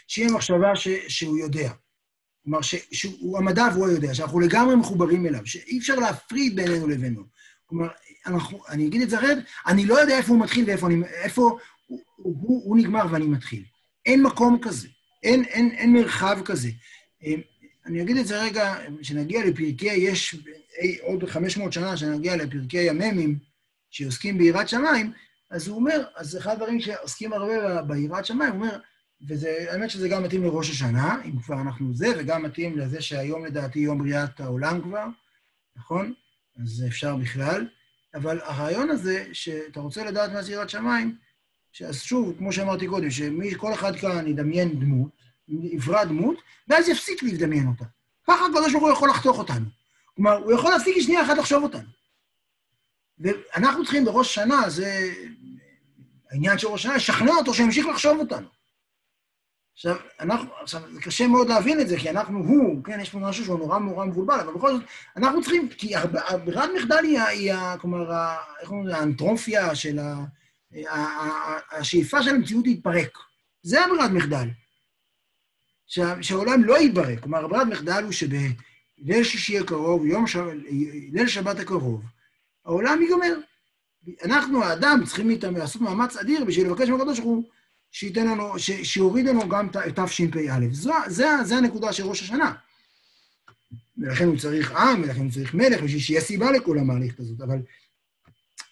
[0.08, 1.72] שהיא מחשבה ש, שהוא יודע.
[2.44, 7.22] כלומר, ש, שהוא המדע והוא היודע, שאנחנו לגמרי מחוברים אליו, שאי אפשר להפריד בינינו לבינו.
[7.66, 7.88] כלומר,
[8.26, 11.42] אנחנו, אני אגיד את זה אחרת, אני לא יודע איפה הוא מתחיל ואיפה אני, איפה
[11.42, 11.60] הוא,
[12.16, 13.64] הוא, הוא, הוא נגמר ואני מתחיל.
[14.06, 14.88] אין מקום כזה,
[15.24, 16.70] אין, אין, אין מרחב כזה.
[17.86, 20.36] אני אגיד את זה רגע, כשנגיע לפרקי, יש
[21.02, 23.40] עוד 500 שנה שנגיע לפרקי המ"מים
[23.90, 25.12] שעוסקים ביראת שמיים,
[25.52, 28.78] אז הוא אומר, אז אחד הדברים שעוסקים הרבה ביראת שמיים, הוא אומר,
[29.22, 33.80] והאמת שזה גם מתאים לראש השנה, אם כבר אנחנו זה, וגם מתאים לזה שהיום לדעתי
[33.80, 35.06] יום בריאת העולם כבר,
[35.76, 36.14] נכון?
[36.64, 37.68] אז אפשר בכלל.
[38.16, 41.16] אבל הרעיון הזה, שאתה רוצה לדעת מה זה יראת שמיים,
[41.84, 45.12] אז שוב, כמו שאמרתי קודם, שכל אחד כאן ידמיין דמות,
[45.48, 47.86] יברא דמות, ואז יפסיק להזדמיין אותה.
[48.28, 49.66] ככה הקדוש ברוך הוא יכול לחתוך אותנו.
[50.16, 51.90] כלומר, הוא יכול להפסיק שנייה אחת לחשוב אותנו.
[53.20, 55.14] ואנחנו צריכים בראש שנה, זה
[56.32, 58.48] העניין של ראש שנה, לשכנע אותו שימשיך לחשוב אותנו.
[59.74, 63.20] עכשיו, אנחנו, עכשיו, זה קשה מאוד להבין את זה, כי אנחנו הוא, כן, יש פה
[63.20, 64.84] משהו שהוא נורא נורא מבולבל, אבל בכל זאת,
[65.18, 65.94] אנחנו צריכים, כי
[66.46, 68.12] ברירת מחדל היא, היא, כלומר,
[68.62, 70.26] איך אומרים, האנטרופיה של ה...
[71.72, 73.18] השאיפה של המציאות להתפרק.
[73.62, 74.48] זה הברירת מחדל.
[76.22, 77.20] שהעולם לא יתברק.
[77.20, 80.36] כלומר, הברירת מחדל הוא שבליל שישי הקרוב, יום ש...
[81.12, 82.04] ליל שבת הקרוב,
[82.66, 83.38] העולם ייגמר.
[84.24, 87.44] אנחנו, האדם, צריכים מאיתנו לעשות מאמץ אדיר בשביל לבקש מהקדוש ברוך הוא
[87.92, 90.60] שייתן לנו, ש, שיוריד לנו גם את תשפ"א.
[90.72, 92.54] זו, זה, זה הנקודה של ראש השנה.
[93.98, 97.42] ולכן הוא צריך עם, ולכן הוא צריך מלך, בשביל שיהיה סיבה לכל המערכת הזאת.
[97.42, 97.58] אבל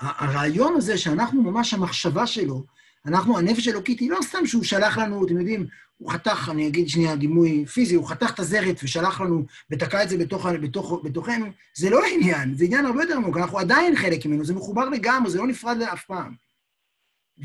[0.03, 2.65] הרעיון הזה שאנחנו ממש המחשבה שלו,
[3.05, 6.89] אנחנו, הנפש האלוקית היא לא סתם שהוא שלח לנו, אתם יודעים, הוא חתך, אני אגיד
[6.89, 11.45] שנייה דימוי פיזי, הוא חתך את הזרת ושלח לנו ותקע את זה בתוך, בתוך, בתוכנו,
[11.75, 15.31] זה לא העניין, זה עניין הרבה יותר עמוק, אנחנו עדיין חלק ממנו, זה מחובר לגמרי,
[15.31, 16.33] זה לא נפרד לאף פעם.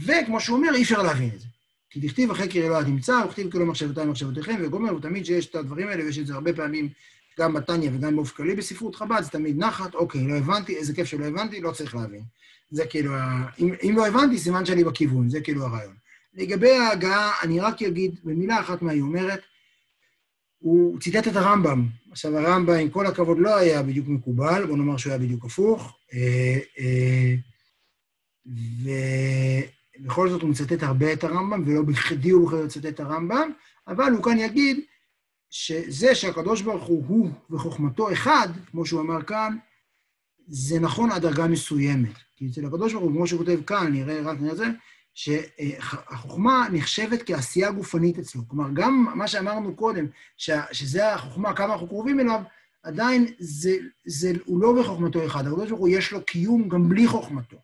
[0.04, 1.46] וכמו שהוא אומר, אי אפשר להבין את זה.
[1.90, 6.04] כי דכתיב אחרי אלוהי תמצא, וכתיב כאילו מחשבותיי מחשבותיכם, וגומר, ותמיד שיש את הדברים האלה,
[6.04, 6.88] ויש את זה הרבה פעמים
[7.38, 11.07] גם בתניא וגם באופן כללי בספרות חב"ד, זה תמיד נחת, אוקיי, לא הבנתי, איזה כיף
[11.07, 12.22] שלא הבנתי, לא צריך להבין.
[12.70, 13.12] זה כאילו,
[13.59, 15.94] אם, אם לא הבנתי, סימן שאני בכיוון, זה כאילו הרעיון.
[16.35, 19.40] לגבי ההגעה, אני רק אגיד במילה אחת מה היא אומרת.
[20.59, 21.87] הוא ציטט את הרמב"ם.
[22.11, 25.98] עכשיו, הרמב"ם, עם כל הכבוד, לא היה בדיוק מקובל, בוא נאמר שהוא היה בדיוק הפוך.
[26.14, 27.35] אה, אה,
[30.01, 33.51] ובכל זאת הוא מצטט הרבה את הרמב"ם, ולא בכדי הוא בוחר לצטט את הרמב"ם,
[33.88, 34.81] אבל הוא כאן יגיד
[35.50, 39.56] שזה שהקדוש ברוך הוא הוא וחוכמתו אחד, כמו שהוא אמר כאן,
[40.48, 42.14] זה נכון עד דרגה מסוימת.
[42.37, 44.66] כי אצל הקדוש ברוך הוא, כמו שהוא כותב כאן, נראה רק נראה זה,
[45.14, 48.42] שהחוכמה נחשבת כעשייה גופנית אצלו.
[48.48, 50.06] כלומר, גם מה שאמרנו קודם,
[50.72, 52.40] שזה החוכמה, כמה אנחנו קרובים אליו,
[52.82, 57.06] עדיין זה, זה, הוא לא בחוכמתו אחד, הקדוש ברוך הוא יש לו קיום גם בלי
[57.06, 57.56] חוכמתו.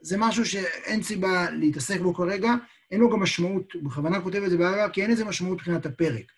[0.00, 2.54] זה משהו שאין סיבה להתעסק בו כרגע,
[2.90, 6.32] אין לו גם משמעות, בכוונה כותב את זה בעבר, כי אין לזה משמעות מבחינת הפרק.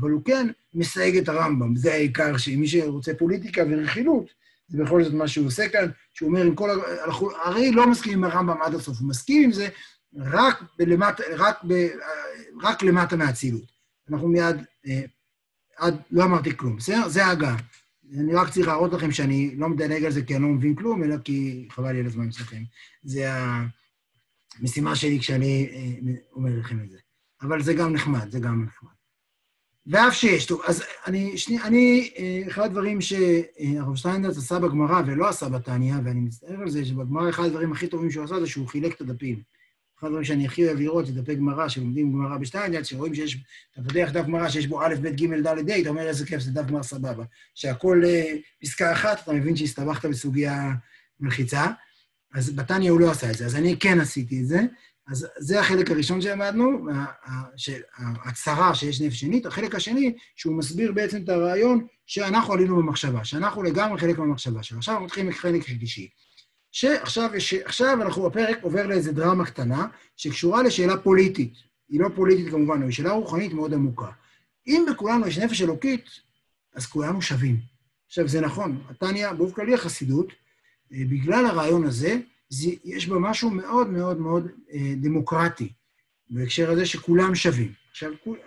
[0.00, 4.30] אבל הוא כן מסייג את הרמב"ם, זה העיקר, שמי שרוצה פוליטיקה ורכילות,
[4.68, 6.74] זה בכל זאת מה שהוא עושה כאן, שהוא אומר, עם כל ה...
[7.04, 9.68] אנחנו הרי לא מסכימים עם הרמב"ם עד הסוף, הוא מסכים עם זה
[10.16, 11.88] רק, בלמט, רק, ב,
[12.62, 13.72] רק למטה מהאצילות.
[14.10, 14.56] אנחנו מיד,
[14.86, 15.00] אה,
[15.76, 17.08] עד, לא אמרתי כלום, בסדר?
[17.08, 17.56] זה ההגעה.
[18.14, 21.04] אני רק צריך להראות לכם שאני לא מדלג על זה כי אני לא מבין כלום,
[21.04, 22.62] אלא כי חבל לי על הזמן שלכם.
[23.02, 23.30] זה
[24.60, 26.98] המשימה שלי כשאני אה, אומר לכם את זה.
[27.42, 28.97] אבל זה גם נחמד, זה גם נחמד.
[29.88, 30.46] ואף שיש.
[30.46, 35.94] טוב, אז אני, שני, אני, אה, אחד הדברים שהרב שטיינדרץ עשה בגמרא ולא עשה בתניא,
[36.04, 39.00] ואני מצטער על זה, שבגמרא אחד הדברים הכי טובים שהוא עשה זה שהוא חילק את
[39.00, 39.42] הדפים.
[39.98, 43.38] אחד הדברים שאני הכי אוהב לראות זה דפי גמרא, שלומדים גמרא בשטיינדרץ, שרואים שיש,
[43.72, 46.40] אתה פותח דף גמרא שיש בו א', ב', ג', ד', ה', אתה אומר איזה כיף,
[46.40, 47.24] זה דף גמרא סבבה.
[47.54, 50.72] שהכל אה, פסקה אחת, אתה מבין שהסתבכת בסוגיה
[51.20, 51.66] מלחיצה.
[52.34, 54.60] אז בתניא הוא לא עשה את זה, אז אני כן עשיתי את זה.
[55.10, 56.86] אז זה החלק הראשון שלמדנו,
[57.96, 59.46] ההצהרה שיש נפש שנית.
[59.46, 64.78] החלק השני, שהוא מסביר בעצם את הרעיון שאנחנו עלינו במחשבה, שאנחנו לגמרי חלק מהמחשבה שלנו.
[64.78, 66.08] עכשיו אנחנו מתחילים לחלק שלישי.
[66.72, 67.30] שעכשיו
[67.64, 71.52] עכשיו אנחנו בפרק עובר לאיזו דרמה קטנה, שקשורה לשאלה פוליטית.
[71.88, 74.10] היא לא פוליטית כמובן, היא שאלה רוחנית מאוד עמוקה.
[74.66, 76.04] אם בכולנו יש נפש אלוקית,
[76.74, 77.60] אז כולנו שווים.
[78.06, 80.32] עכשיו, זה נכון, התניא, באופן כללי החסידות,
[80.92, 85.72] אה, בגלל הרעיון הזה, זה, יש בה משהו מאוד מאוד מאוד אה, דמוקרטי,
[86.30, 87.72] בהקשר הזה שכולם שווים.
[87.90, 88.38] עכשיו, כול,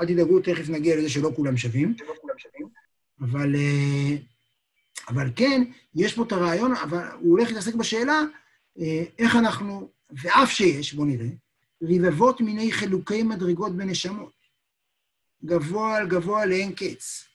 [0.00, 1.94] אל תדאגו, תכף נגיע לזה שלא כולם שווים,
[3.20, 4.16] אבל, אה,
[5.08, 5.62] אבל כן,
[5.94, 8.22] יש פה את הרעיון, אבל הוא הולך להתעסק בשאלה
[8.78, 11.28] אה, איך אנחנו, ואף שיש, בואו נראה,
[11.82, 14.32] רבבות מיני חילוקי מדרגות בנשמות,
[15.44, 17.27] גבוה על גבוה לאין קץ.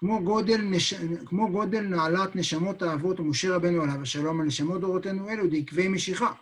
[0.00, 0.94] כמו גודל, נש...
[1.26, 6.32] כמו גודל נעלת נשמות האבות ומשה רבנו עליו השלום על נשמות דורותינו אלו דעקבי משיכה,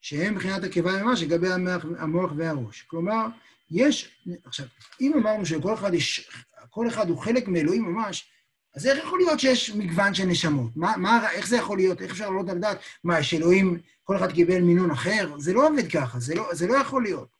[0.00, 2.82] שהם מבחינת הקיבה ממש המוח, המוח והראש.
[2.82, 3.26] כלומר,
[3.70, 4.24] יש...
[4.44, 4.66] עכשיו,
[5.00, 6.30] אם אמרנו שכל אחד, יש,
[6.70, 8.30] כל אחד הוא חלק מאלוהים ממש,
[8.76, 10.76] אז איך יכול להיות שיש מגוון של נשמות?
[10.76, 12.02] מה, מה, איך זה יכול להיות?
[12.02, 12.78] איך אפשר לעלות על דעת?
[13.04, 15.34] מה, שאלוהים, כל אחד קיבל מינון אחר?
[15.38, 17.31] זה לא עובד ככה, זה לא, זה לא יכול להיות.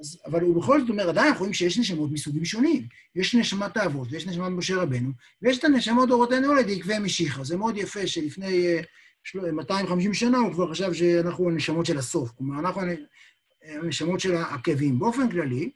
[0.00, 2.86] אז, אבל הוא בכל זאת אומר, עדיין אנחנו רואים שיש נשמות מסוגים שונים.
[3.16, 5.10] יש נשמת האבות ויש נשמת משה רבנו,
[5.42, 7.44] ויש את הנשמות דורותינו לדקבי משיחה.
[7.44, 12.30] זה מאוד יפה שלפני uh, 250 שנה הוא כבר חשב שאנחנו הנשמות של הסוף.
[12.30, 12.80] כלומר, אנחנו
[13.64, 14.98] הנשמות של העקבים.
[14.98, 15.70] באופן כללי,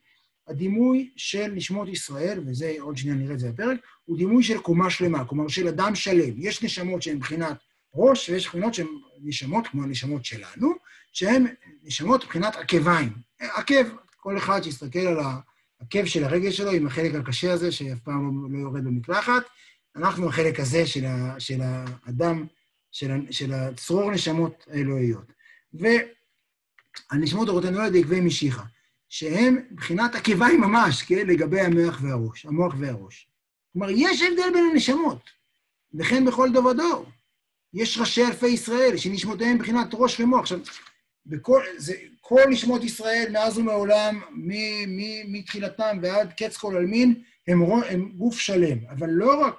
[0.48, 4.90] הדימוי של נשמות ישראל, וזה עוד שנייה נראה את זה בפרק, הוא דימוי של קומה
[4.90, 6.35] שלמה, כלומר של אדם שלם.
[6.38, 7.56] יש נשמות שהן מבחינת
[7.94, 8.87] ראש, ויש נשמות שהן
[9.22, 10.72] נשמות כמו הנשמות שלנו,
[11.12, 11.46] שהן
[11.83, 13.12] נשמות מבחינת עקביים.
[13.40, 13.88] עקב,
[14.20, 18.59] כל אחד שיסתכל על העקב של הרגל שלו עם החלק הקשה הזה, שאף פעם לא
[18.59, 19.42] יורד במקלחת,
[19.96, 22.46] אנחנו החלק הזה של, ה, של האדם,
[22.92, 25.33] של, של הצרור נשמות האלוהיות.
[27.12, 28.62] והנשמות אורותינו על ידי עקבי משיחה,
[29.09, 33.28] שהם מבחינת עקביים ממש, כן, לגבי המוח והראש, המוח והראש.
[33.72, 35.30] כלומר, יש הבדל בין הנשמות,
[35.94, 37.06] וכן בכל דור ודור.
[37.74, 40.40] יש ראשי אלפי ישראל שנשמותיהם מבחינת ראש ומוח.
[40.40, 40.59] עכשיו,
[41.26, 41.94] בכל, זה,
[42.31, 44.21] כל נשמות ישראל מאז ומעולם,
[45.29, 48.79] מתחילתם ועד קץ כל עלמין, הם, הם גוף שלם.
[48.90, 49.55] אבל לא רק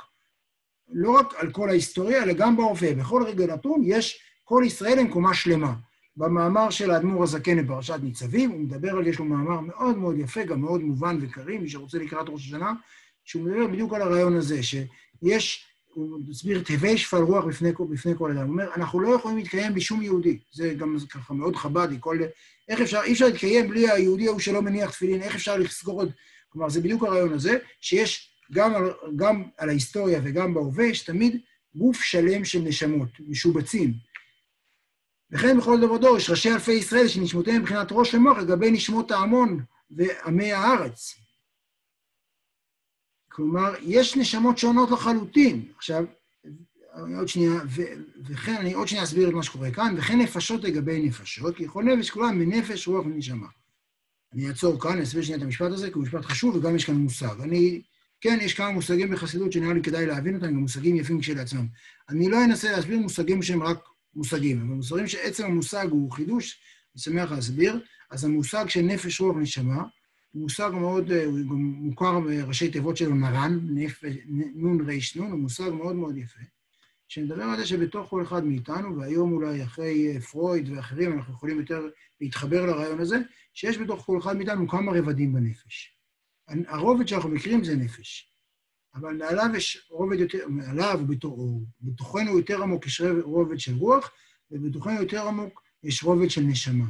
[0.92, 2.94] לא רק על כל ההיסטוריה, אלא גם בהווה.
[2.94, 5.74] בכל רגע נתון יש כל ישראל הם קומה שלמה.
[6.18, 10.44] במאמר של האדמו"ר הזקן בפרשת ניצבים, הוא מדבר על, יש לו מאמר מאוד מאוד יפה,
[10.44, 12.74] גם מאוד מובן וקריא, מי שרוצה לקראת ראש השנה,
[13.26, 18.32] שהוא מדבר בדיוק על הרעיון הזה, שיש, הוא מסביר, תהווה שפל רוח בפני, בפני כל
[18.32, 18.42] אדם.
[18.42, 20.40] הוא אומר, אנחנו לא יכולים להתקיים בלי שום יהודי.
[20.54, 22.20] זה גם ככה מאוד חב"די, כל...
[22.72, 26.12] איך אפשר, אי אפשר להתקיים בלי היהודי ההוא שלא מניח תפילין, איך אפשר לסגור עוד...
[26.50, 31.42] כלומר, זה בדיוק הרעיון הזה, שיש גם על, גם על ההיסטוריה וגם בהווה, יש תמיד
[31.76, 33.94] גוף שלם של נשמות, משובצים.
[35.32, 39.64] וכן בכל דבר דור יש ראשי אלפי ישראל שנשמותיהם מבחינת ראש ומוח לגבי נשמות ההמון
[39.92, 41.16] ועמי הארץ.
[43.32, 45.72] כלומר, יש נשמות שונות לחלוטין.
[45.78, 46.06] עכשיו,
[47.18, 47.82] עוד שנייה, ו,
[48.26, 51.84] וכן, אני עוד שנייה אסביר את מה שקורה כאן, וכן נפשות לגבי נפשות, כי כל
[51.84, 53.48] נפש כולם מנפש, רוח ונשמה.
[54.34, 56.86] אני אעצור כאן, אני אסביר שנייה את המשפט הזה, כי הוא משפט חשוב וגם יש
[56.86, 57.42] כאן מושג.
[57.42, 57.82] אני,
[58.22, 61.68] כן, יש כמה מושגים בחסידות שנראה לי כדאי להבין אותם, גם מושגים יפים כשלעצמם.
[62.10, 63.80] אני לא אנסה להסביר מושגים שהם רק
[64.16, 66.60] מושגים, אבל מושגים שעצם המושג הוא חידוש,
[66.96, 67.80] אני שמח להסביר.
[68.12, 69.84] אז המושג של נפש, רוח, נשמה,
[70.32, 73.60] הוא מושג מאוד, הוא גם מוכר בראשי תיבות שלו נרן,
[74.56, 74.78] נון
[75.16, 76.40] נון, הוא מושג מאוד מאוד יפה,
[77.12, 81.90] שמדבר על זה שבתוך כל אחד מאיתנו, והיום אולי אחרי פרויד ואחרים אנחנו יכולים יותר
[82.22, 83.18] להתחבר לרעיון הזה,
[83.54, 85.98] שיש בתוך כל אחד מאיתנו כמה רבדים בנפש.
[86.68, 88.32] הרובד שאנחנו מכירים זה נפש.
[88.96, 91.00] אבל מעליו יש רובד יותר, מעליו
[91.82, 94.12] ובתוכנו יותר עמוק יש רובד של רוח,
[94.52, 96.88] ובתוכנו יותר עמוק יש רובד של נשמה.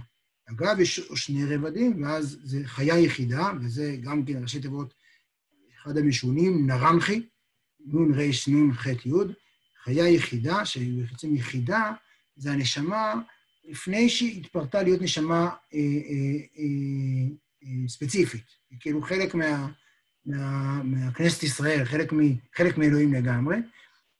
[0.49, 4.93] אגב, יש שני רבדים, ואז זה חיה יחידה, וזה גם כן ראשי תיבות,
[5.81, 7.27] אחד המשונים, נרנחי,
[7.79, 9.40] נון ריש נון ח' י',
[9.83, 11.91] חיה יחידה, שהיא בעצם יחידה,
[12.35, 13.13] זה הנשמה
[13.65, 15.79] לפני שהיא התפרטה להיות נשמה אה, אה,
[16.57, 17.27] אה,
[17.63, 18.45] אה, ספציפית.
[18.79, 19.67] כאילו חלק מה,
[20.25, 22.19] מה, מהכנסת ישראל, חלק, מ,
[22.55, 23.57] חלק מאלוהים לגמרי,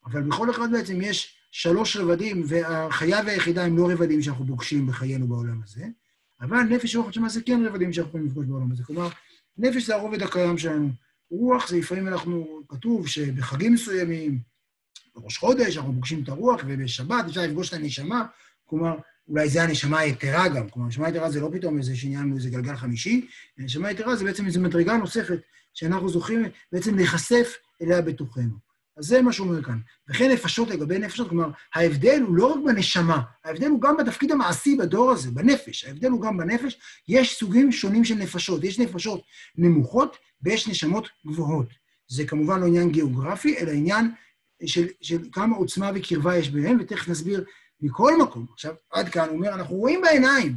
[0.06, 5.28] אבל בכל אחד בעצם יש שלוש רבדים, והחיה והיחידה הם לא רבדים שאנחנו פוגשים בחיינו
[5.28, 5.86] בעולם הזה,
[6.42, 8.84] אבל נפש רוח נשמה זה כן רבדים שאנחנו יכולים לפגוש בעולם הזה.
[8.84, 9.10] כלומר,
[9.58, 10.90] נפש זה הרובד הקיים שלנו.
[11.32, 14.40] רוח זה לפעמים אנחנו, כתוב שבחגים מסוימים,
[15.16, 18.26] בראש חודש אנחנו פוגשים את הרוח, ובשבת אפשר לפגוש את הנשמה,
[18.66, 18.96] כלומר,
[19.28, 22.76] אולי זה הנשמה היתרה גם, כלומר, הנשמה היתרה זה לא פתאום איזה עניין, איזה גלגל
[22.76, 23.28] חמישי,
[23.58, 25.40] הנשמה היתרה זה בעצם איזו מדרגה נוספת
[25.74, 28.72] שאנחנו זוכים בעצם להיחשף אליה בתוכנו.
[28.98, 29.80] אז זה מה שהוא אומר כאן.
[30.10, 34.76] וכן נפשות לגבי נפשות, כלומר, ההבדל הוא לא רק בנשמה, ההבדל הוא גם בתפקיד המעשי
[34.76, 35.86] בדור הזה, בנפש.
[35.86, 36.80] ההבדל הוא גם בנפש.
[37.08, 38.64] יש סוגים שונים של נפשות.
[38.64, 39.22] יש נפשות
[39.56, 41.68] נמוכות ויש נשמות גבוהות.
[42.08, 44.12] זה כמובן לא עניין גיאוגרפי, אלא עניין
[44.66, 47.46] של, של כמה עוצמה וקרבה יש ביניהם, ותכף נסביר
[47.82, 48.46] מכל מקום.
[48.54, 50.56] עכשיו, עד כאן הוא אומר, אנחנו רואים בעיניים.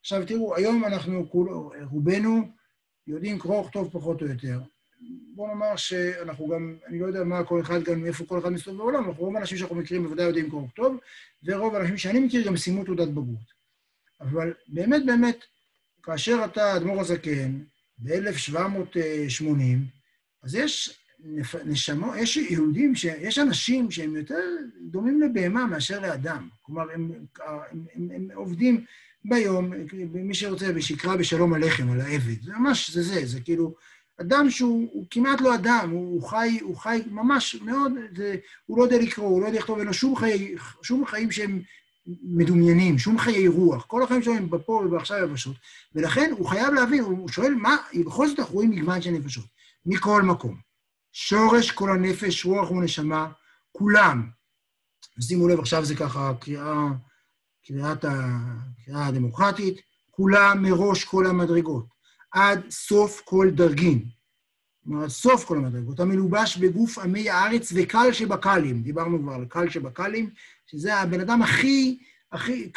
[0.00, 2.48] עכשיו, תראו, היום אנחנו, כולו, רובנו
[3.06, 4.60] יודעים קרוא וכתוב פחות או יותר.
[5.34, 8.78] בוא נאמר שאנחנו גם, אני לא יודע מה כל אחד, גם איפה כל אחד מסתובב
[8.78, 10.96] בעולם, אנחנו רוב האנשים שאנחנו מכירים בוודאי יודעים קרוא וכתוב,
[11.44, 13.54] ורוב האנשים שאני מכיר גם סיימו תעודת בגרות.
[14.20, 15.44] אבל באמת באמת,
[16.02, 17.62] כאשר אתה אדמו"ר הזקן,
[17.98, 19.44] ב-1780,
[20.42, 21.03] אז יש
[21.64, 23.04] נשמו, יש יהודים, ש...
[23.04, 24.40] יש אנשים שהם יותר
[24.80, 26.48] דומים לבהמה מאשר לאדם.
[26.62, 27.10] כלומר, הם,
[27.46, 28.84] הם, הם, הם עובדים
[29.24, 29.72] ביום,
[30.14, 32.42] מי שרוצה, שיקרא בשלום הלחם, על העבד.
[32.42, 33.74] זה ממש, זה זה, זה כאילו,
[34.20, 38.98] אדם שהוא כמעט לא אדם, הוא חי, הוא חי ממש מאוד, זה, הוא לא יודע
[38.98, 41.62] לקרוא, הוא לא יודע לכתוב, אין לו שום, חי, שום חיים שהם
[42.22, 43.84] מדומיינים, שום חיי רוח.
[43.84, 45.56] כל החיים שלו הם בפה ובעכשיו יבשות.
[45.94, 49.44] ולכן הוא חייב להבין, הוא שואל, מה, בכל זאת אנחנו רואים מגוון של נפשות,
[49.86, 50.63] מכל מקום.
[51.16, 53.32] שורש כל הנפש, רוח ונשמה,
[53.72, 54.28] כולם.
[55.20, 56.88] שימו לב, עכשיו זה ככה קריאה,
[57.66, 58.38] קריאת ה,
[58.84, 61.86] קריאה הדמוקרטית, כולם מראש כל המדרגות,
[62.32, 64.04] עד סוף כל דרגים.
[64.84, 68.82] כלומר, עד סוף כל המדרגות, המלובש בגוף עמי הארץ וקל שבקלים.
[68.82, 70.30] דיברנו כבר על קל שבקלים,
[70.66, 71.98] שזה הבן אדם הכי,
[72.32, 72.72] הכי...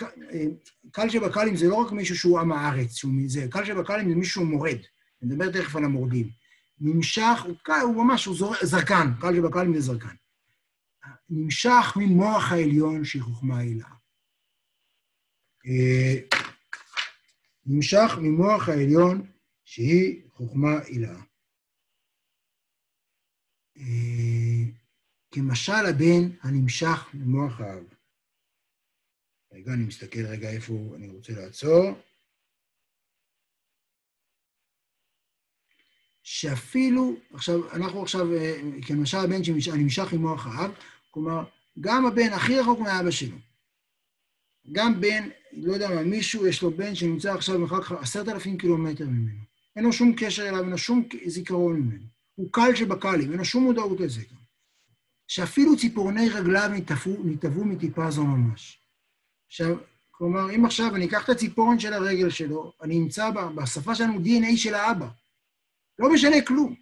[0.92, 4.46] קל שבקלים זה לא רק מישהו שהוא עם הארץ, שהוא מזה, קל שבקלים זה מישהו
[4.46, 4.78] מורד.
[5.22, 6.47] נדבר תכף על המורדים.
[6.80, 10.16] נמשך, הוא, הוא ממש, הוא זור, זרקן, קל שבקלים זה זרקן.
[11.30, 13.90] נמשך ממוח העליון שהיא חוכמה עילה.
[15.66, 16.40] אה,
[17.66, 19.32] נמשך ממוח העליון
[19.66, 21.22] שהיא חוכמה עילה.
[23.78, 24.64] אה,
[25.32, 27.84] כמשל הבן הנמשך ממוח האב.
[29.52, 32.02] רגע, אני מסתכל רגע איפה אני רוצה לעצור.
[36.30, 40.72] שאפילו, עכשיו, אנחנו עכשיו, אה, כמשל הבן שנמשך מוח האב,
[41.12, 41.44] כלומר,
[41.80, 43.38] גם הבן הכי רחוק מאבא שלו,
[44.72, 49.06] גם בן, לא יודע מה, מישהו, יש לו בן שנמצא עכשיו במרחק עשרת אלפים קילומטר
[49.06, 49.40] ממנו.
[49.76, 52.04] אין לו שום קשר אליו, אין לו שום זיכרון ממנו.
[52.36, 54.38] הוא קל שבקלים, אין לו שום מודעות לזה גם.
[55.28, 56.70] שאפילו ציפורני רגליו
[57.24, 58.80] נתעבו מטיפה זו ממש.
[59.48, 59.78] עכשיו,
[60.12, 64.58] כלומר, אם עכשיו אני אקח את הציפורן של הרגל שלו, אני אמצא בשפה שלנו DNA
[64.58, 65.08] של האבא.
[66.00, 66.76] לא משנה כלום.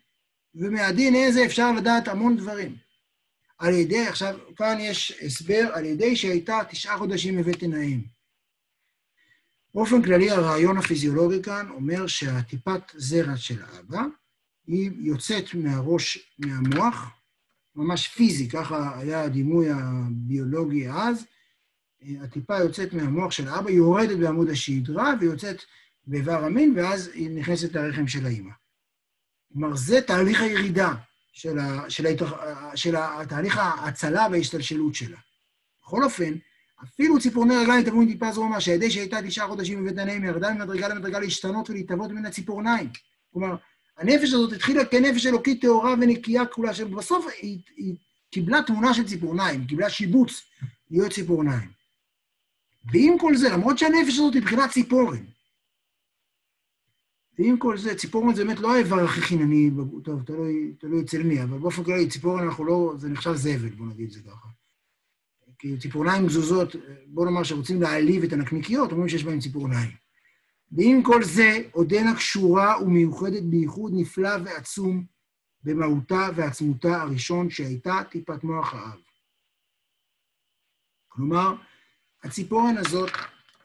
[0.55, 2.75] ומהDNA הזה אפשר לדעת המון דברים.
[3.57, 8.01] על ידי, עכשיו, כאן יש הסבר, על ידי שהייתה תשעה חודשים בבטן האם.
[9.73, 14.01] באופן כללי, הרעיון הפיזיולוגי כאן אומר שהטיפת זרע של האבא,
[14.67, 17.11] היא יוצאת מהראש, מהמוח,
[17.75, 21.25] ממש פיזי, ככה היה הדימוי הביולוגי אז,
[22.21, 25.61] הטיפה יוצאת מהמוח של האבא, יורדת בעמוד השדרה ויוצאת
[26.07, 28.51] באיבר המין, ואז היא נכנסת לרחם של האימא.
[29.55, 30.93] כלומר, זה תהליך הירידה
[31.33, 32.33] של, ה, של, ההתרח...
[32.75, 32.95] של
[33.29, 35.17] תהליך ההצלה וההשתלשלות שלה.
[35.83, 36.33] בכל אופן,
[36.83, 40.87] אפילו ציפורני רגליים טבעו עם טיפה ממש, שהידי שהייתה תשעה חודשים בבית הנעים, ירדה ממדרגה
[40.87, 42.89] למדרגה להשתנות ולהתהוות מן הציפורניים.
[43.33, 43.55] כלומר,
[43.97, 47.95] הנפש הזאת התחילה כנפש אלוקית טהורה ונקייה כולה, שבסוף היא, היא
[48.31, 50.41] קיבלה תמונה של ציפורניים, קיבלה שיבוץ
[50.91, 51.69] להיות ציפורניים.
[52.91, 55.23] ועם כל זה, למרות שהנפש הזאת היא מבחינת ציפורן,
[57.39, 59.71] ועם כל זה, ציפורן זה באמת לא האיבר הכי חינני,
[60.03, 63.85] טוב, תלוי, תלוי אצל מי, אבל באופן כללי, ציפורן אנחנו לא, זה נחשב זבל, בוא
[63.85, 64.47] נגיד את זה ככה.
[65.59, 66.75] כי ציפורניים גזוזות,
[67.07, 69.91] בוא נאמר שרוצים להעליב את הנקניקיות, אומרים שיש בהן ציפורניים.
[70.71, 75.05] ועם כל זה, עודנה קשורה ומיוחדת בייחוד נפלא ועצום
[75.63, 78.99] במהותה ועצמותה הראשון שהייתה טיפת מוח האב.
[81.07, 81.55] כלומר,
[82.23, 83.09] הציפורן הזאת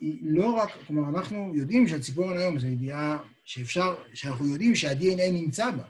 [0.01, 5.71] היא לא רק, כלומר, אנחנו יודעים שהציפורן היום זו ידיעה שאפשר, שאנחנו יודעים שה-DNA נמצא
[5.71, 5.85] בה,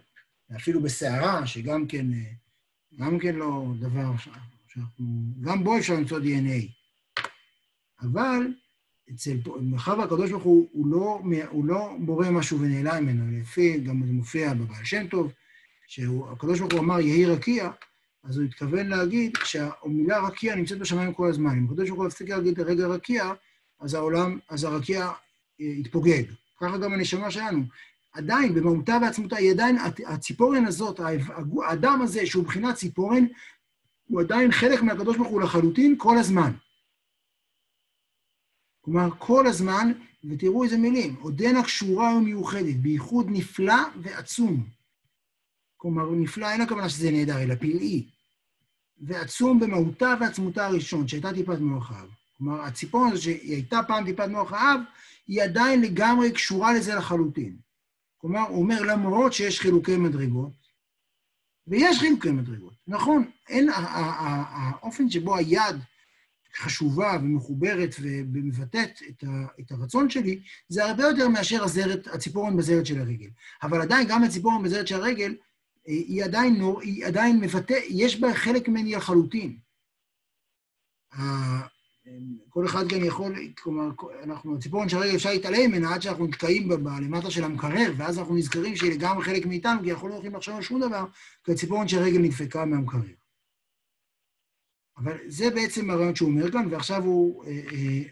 [0.56, 2.06] אפילו בסערה, שגם כן,
[2.98, 4.12] גם כן לא דבר
[4.68, 5.06] שאנחנו,
[5.40, 6.72] גם בו אפשר למצוא DNA.
[8.02, 8.54] אבל
[9.14, 14.06] אצל, מאחר והקדוש ברוך הוא, הוא לא, הוא לא בורא משהו ונעלם ממנו, לפי, גם
[14.06, 15.32] זה מופיע בבעל שם טוב,
[15.86, 17.70] שהקדוש ברוך הוא אמר יהי רקיע,
[18.24, 21.58] אז הוא התכוון להגיד שהמילה רקיע נמצאת בשמיים כל הזמן.
[21.58, 23.32] אם הקדוש ברוך הוא יפסיק להגיד רגע רקיע,
[23.80, 25.06] אז העולם, אז הרקיע
[25.60, 26.22] אה, יתפוגג.
[26.60, 27.64] ככה גם הנשמה שלנו.
[28.12, 31.00] עדיין, במהותה ועצמותה, היא עדיין, הציפורן הזאת,
[31.62, 33.24] האדם הזה, שהוא מבחינת ציפורן,
[34.08, 36.52] הוא עדיין חלק מהקדוש ברוך הוא לחלוטין כל הזמן.
[38.80, 39.92] כלומר, כל הזמן,
[40.24, 44.64] ותראו איזה מילים, עודנה קשורה ומיוחדת, בייחוד נפלא ועצום.
[45.76, 48.06] כלומר, נפלא, אין הכוונה שזה נהדר, אלא פלאי.
[48.98, 52.08] ועצום במהותה ועצמותה הראשון, שהייתה טיפת מוח האב.
[52.38, 54.80] כלומר, הציפורן הזאת שהיא הייתה פעם טיפת מוח האב,
[55.30, 57.56] היא עדיין לגמרי קשורה לזה לחלוטין.
[58.16, 60.52] כלומר, הוא אומר, למרות שיש חילוקי מדרגות,
[61.66, 65.76] ויש חילוקי מדרגות, נכון, אין, האופן שבו היד
[66.56, 67.94] חשובה ומחוברת
[68.32, 73.30] ומבטאת את, ה, את הרצון שלי, זה הרבה יותר מאשר הזרת, הציפורן בזרת של הרגל.
[73.62, 75.36] אבל עדיין, גם הציפורן בזרת של הרגל,
[75.84, 79.58] היא עדיין, היא עדיין מבטא, יש בה חלק ממני לחלוטין.
[82.48, 83.90] כל אחד גם יכול, כלומר,
[84.22, 86.70] אנחנו, הציפורן של הרגל אפשר להתעלם ממנה עד שאנחנו נתקעים
[87.02, 90.56] למטה של המקרר, ואז אנחנו נזכרים שהיא לגמרי חלק מאיתנו, כי אנחנו לא יכולים לחשוב
[90.56, 91.04] על שום דבר,
[91.44, 93.00] כי הציפורן של הרגל נדפקה מהמקרר.
[94.98, 97.56] אבל זה בעצם הרעיון שהוא אומר כאן, ועכשיו הוא, אה, אה,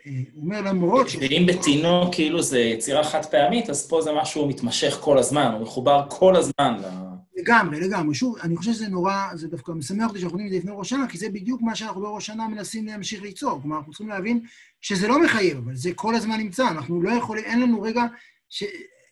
[0.06, 1.16] אה, אומר למרות ש...
[1.16, 5.62] ואם בתינוק כאילו זה יצירה חד פעמית, אז פה זה משהו מתמשך כל הזמן, הוא
[5.62, 7.08] מחובר כל הזמן ל...
[7.38, 8.14] לגמרי, לגמרי.
[8.14, 10.88] שוב, אני חושב שזה נורא, זה דווקא משמח אותי שאנחנו יודעים את זה לפני ראש
[10.88, 13.60] שנה, כי זה בדיוק מה שאנחנו בראש שנה מנסים להמשיך ליצור.
[13.60, 14.46] כלומר, אנחנו צריכים להבין
[14.80, 16.68] שזה לא מחייב, אבל זה כל הזמן נמצא.
[16.68, 18.02] אנחנו לא יכולים, אין לנו רגע
[18.48, 18.64] ש...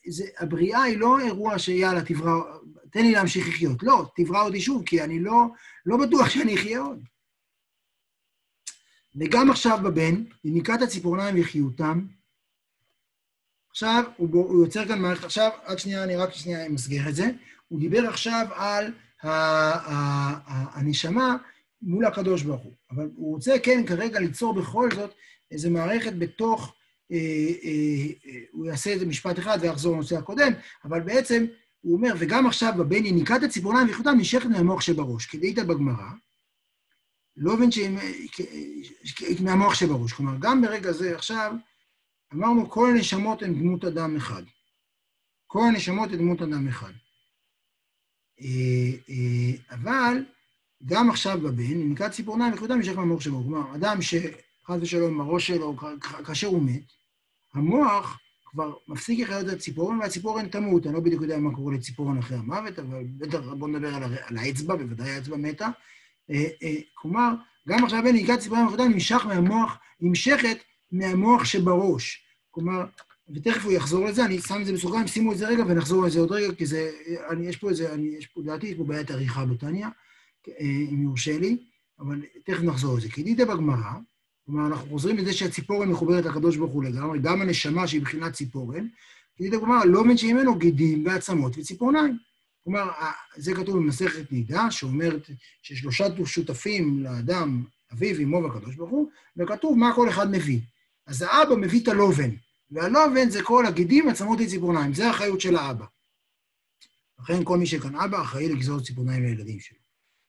[0.09, 2.43] זה, הבריאה היא לא אירוע שיאללה, תברא,
[2.91, 3.83] תן לי להמשיך לחיות.
[3.83, 5.47] לא, תברא אותי שוב, כי אני לא,
[5.87, 7.05] לא בטוח שאני אחיה עוד.
[9.17, 12.07] וגם עכשיו בבן, יניקת הציפורניים וחיותם.
[13.71, 17.15] עכשיו, הוא, בו, הוא יוצר כאן מערכת, עכשיו, עד שנייה, אני רק שנייה אמסגר את
[17.15, 17.31] זה.
[17.69, 18.93] הוא דיבר עכשיו על
[20.75, 21.37] הנשמה
[21.83, 22.73] מול הקדוש ברוך הוא.
[22.91, 25.11] אבל הוא רוצה, כן, כרגע ליצור בכל זאת
[25.51, 26.75] איזו מערכת בתוך,
[27.13, 30.53] אה, אה, אה, הוא יעשה איזה משפט אחד ויחזור לנושא הקודם,
[30.85, 31.47] אבל בעצם
[31.81, 36.11] הוא אומר, וגם עכשיו בבן יניקת הציפורניים וחיותם נשכת מהמוח שבראש, כדאית בגמרא,
[37.37, 37.97] לא מבין שהם...
[39.41, 40.13] מהמוח שבראש.
[40.13, 41.55] כלומר, גם ברגע זה עכשיו,
[42.35, 44.43] אמרנו, כל הנשמות הן דמות אדם אחד.
[45.47, 46.93] כל הנשמות הן דמות אדם אחד.
[48.41, 48.47] אה,
[49.09, 50.25] אה, אבל
[50.85, 53.43] גם עכשיו בבן, נקרא ציפורניים וכבודם נמשך מהמוח שבו.
[53.43, 55.77] כלומר, אדם שחס ושלום, הראש שלו,
[56.25, 56.83] כאשר הוא מת,
[57.55, 60.87] המוח כבר מפסיק לחיות את הציפורן, והציפורן תמות.
[60.87, 63.95] אני לא בדיוק יודע מה קורה לציפורן אחרי המוות, אבל בטח בואו נדבר
[64.27, 65.69] על האצבע, בוודאי האצבע מתה.
[66.31, 66.47] אה,
[66.95, 67.35] כלומר,
[67.69, 70.59] גם עכשיו בן נקרא ציפורניים וכבודם נמשך מהמוח, נמשכת
[70.93, 72.25] מהמוח שבראש.
[72.51, 72.85] כלומר,
[73.35, 76.21] ותכף הוא יחזור לזה, אני שם את זה בסוגריים, שימו את זה רגע ונחזור לזה
[76.21, 76.91] עוד רגע, כי זה,
[77.31, 79.87] אני, יש פה איזה, אני, יש פה, לדעתי, יש פה בעיית עריכה בתניא,
[80.61, 81.57] אם יורשה לי,
[81.99, 83.09] אבל תכף נחזור לזה.
[83.09, 83.93] כי דידה בגמרא,
[84.47, 88.87] כלומר, אנחנו חוזרים לזה שהציפורן מחוברת לקדוש ברוך הוא לגמרי, גם הנשמה שהיא בחינת ציפורן,
[89.37, 92.19] כי דידה בגמרא, לא מבין ממנו גידים ועצמות וציפורניים.
[92.65, 92.91] כלומר,
[93.37, 95.31] זה כתוב במסכת נידה, שאומרת
[95.63, 100.61] ששלושה שותפים לאדם, אביו, אמו והקדוש ברוך הוא, וכתוב מה כל אחד מביא.
[101.07, 102.31] אז האבא מביא את הלובן,
[102.71, 105.85] והלובן זה כל הגידים, עצמות וציפורניים, זה האחריות של האבא.
[107.21, 109.79] לכן כל מי שכאן אבא אחראי לגזור ציפורניים לילדים שלו.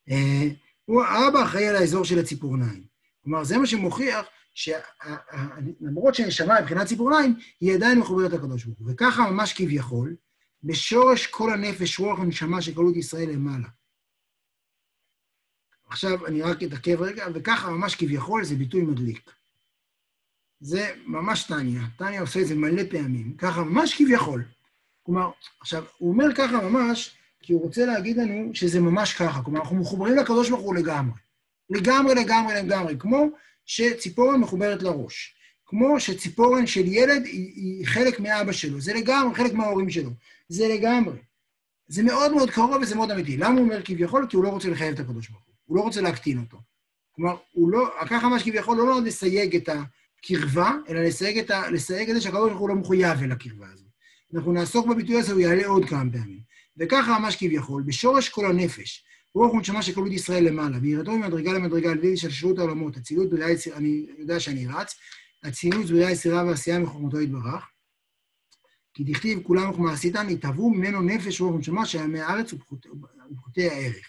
[0.09, 0.47] אה,
[0.85, 2.83] הוא האבא אחראי על האזור של הציפורניים.
[3.23, 8.91] כלומר, זה מה שמוכיח שלמרות שנשמה מבחינת ציפורניים, היא עדיין מחוברת לקדוש ברוך הוא.
[8.91, 10.15] וככה ממש כביכול,
[10.63, 13.67] בשורש כל הנפש, רוח הנשמה שקלו את ישראל למעלה.
[15.89, 19.31] עכשיו אני רק אתעכב רגע, וככה ממש כביכול זה ביטוי מדליק.
[20.59, 24.43] זה ממש טניה, טניה עושה את זה מלא פעמים, ככה ממש כביכול.
[25.03, 25.31] כלומר,
[25.61, 29.41] עכשיו, הוא אומר ככה ממש, כי הוא רוצה להגיד לנו שזה ממש ככה.
[29.41, 31.19] כלומר, אנחנו מחוברים לקדוש ברוך הוא לגמרי.
[31.69, 32.95] לגמרי, לגמרי, לגמרי.
[32.99, 33.25] כמו
[33.65, 35.35] שציפורן מחוברת לראש.
[35.65, 38.81] כמו שציפורן של ילד היא, היא חלק מאבא שלו.
[38.81, 40.09] זה לגמרי חלק מההורים שלו.
[40.49, 41.17] זה לגמרי.
[41.87, 43.37] זה מאוד מאוד קרוב וזה מאוד אמיתי.
[43.37, 44.27] למה הוא אומר כביכול?
[44.29, 45.53] כי הוא לא רוצה לחייב את הקדוש ברוך הוא.
[45.65, 46.57] הוא לא רוצה להקטין אותו.
[47.11, 49.69] כלומר, הוא לא, ככה ממש כביכול לא נועד לסייג את
[50.19, 53.67] הקרבה, אלא לסייג את, ה, לסייג את זה שהקדוש ברוך הוא לא מחויב אל הקרבה
[53.73, 53.87] הזאת.
[54.33, 56.39] אנחנו נעסוק בביטוי הזה, הוא יעלה עוד כמה פעמים.
[56.77, 59.05] וככה ממש כביכול, בשורש כל הנפש,
[59.35, 63.51] רוח ונשמה של כלות ישראל למעלה, ויראתו ממדרגה למדרגה על ידי שלשלות העולמות, אצילות בריאה
[63.51, 64.95] יצירה, אני יודע שאני רץ,
[65.47, 67.69] אצילות בריאה יצירה ועשייה מחוכמתו יתברך.
[68.93, 74.07] כי דכתיב כולם וכמה עשיתן, יתהוו ממנו נפש רוח ונשמה שעמי הארץ ופחותי הערך.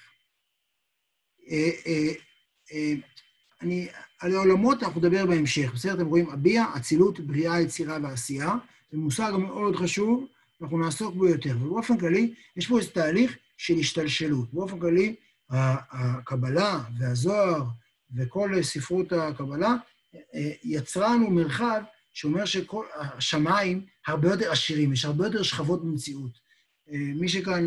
[3.62, 3.88] אה, אה, אה, אני,
[4.20, 5.94] על העולמות אנחנו נדבר בהמשך, בסדר?
[5.94, 8.54] אתם רואים, אביע, אצילות, בריאה, יצירה ועשייה.
[8.92, 10.26] זה מושג מאוד חשוב,
[10.62, 11.56] אנחנו נעסוק בו יותר.
[11.60, 14.54] ובאופן כללי, יש פה איזה תהליך של השתלשלות.
[14.54, 15.14] באופן כללי,
[15.50, 17.64] הקבלה והזוהר
[18.16, 19.74] וכל ספרות הקבלה
[20.64, 21.82] יצרה לנו מרחב
[22.12, 26.30] שאומר שכל השמיים הרבה יותר עשירים, יש הרבה יותר שכבות במציאות.
[26.90, 27.66] מי שכאן,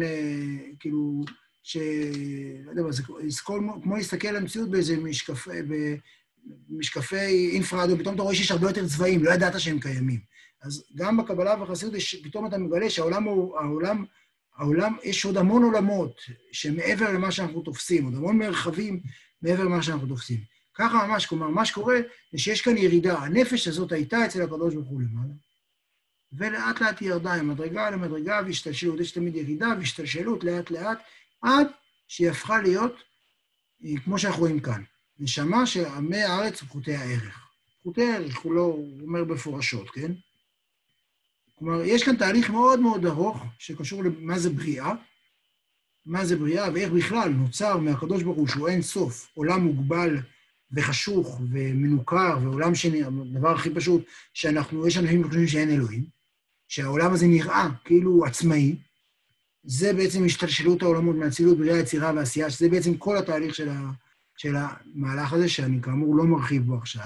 [0.80, 1.24] כאילו,
[1.64, 1.78] ש...
[2.66, 3.03] לא יודע מה, זה
[3.82, 5.49] כמו להסתכל על המציאות באיזה משקפי,
[6.70, 10.20] במשקפי אינפרד, ופתאום אתה רואה שיש הרבה יותר צבעים, לא ידעת שהם קיימים.
[10.62, 14.05] אז גם בקבלה ובחסידות, פתאום אתה מגלה שהעולם הוא, העולם,
[14.57, 18.99] העולם, יש עוד המון עולמות שמעבר למה שאנחנו תופסים, עוד המון מרחבים
[19.41, 20.39] מעבר למה שאנחנו תופסים.
[20.74, 21.95] ככה ממש, כלומר, מה שקורה
[22.32, 23.20] זה שיש כאן ירידה.
[23.20, 25.34] הנפש הזאת הייתה אצל הקדוש ברוך הוא למעלה,
[26.34, 28.99] ולאט לאט היא ירדה ממדרגה למדרגה והשתלשלות.
[28.99, 30.97] יש תמיד ירידה והשתלשלות לאט לאט,
[31.42, 31.68] עד
[32.08, 32.96] שהיא הפכה להיות,
[34.04, 34.84] כמו שאנחנו רואים כאן,
[35.20, 37.48] נשמה שעמי הארץ ופחותי הערך.
[37.82, 40.12] פחותי הערך, הוא לא, הוא אומר בפורשות, כן?
[41.56, 44.92] כלומר, יש כאן תהליך מאוד מאוד ארוך שקשור למה זה בריאה,
[46.06, 50.18] מה זה בריאה ואיך בכלל נוצר מהקדוש ברוך הוא, שהוא אין סוף, עולם מוגבל
[50.72, 56.06] וחשוך ומנוכר, ועולם שני, הדבר הכי פשוט, שאנחנו, יש אנשים שחושבים שאין אלוהים,
[56.68, 58.76] שהעולם הזה נראה כאילו עצמאי,
[59.64, 63.91] זה בעצם השתלשלות העולמות מאצילות, בריאה, יצירה ועשייה, שזה בעצם כל התהליך של, ה,
[64.38, 67.05] של המהלך הזה, שאני כאמור לא מרחיב בו עכשיו.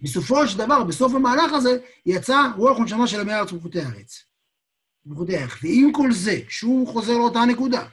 [0.00, 4.24] בסופו של דבר, בסוף המהלך הזה, יצא רוח ונשמה של עמי הארץ ומחותי הארץ.
[5.06, 5.52] ומחותי הארץ.
[5.62, 7.88] ועם כל זה, שוב חוזר לאותה נקודה,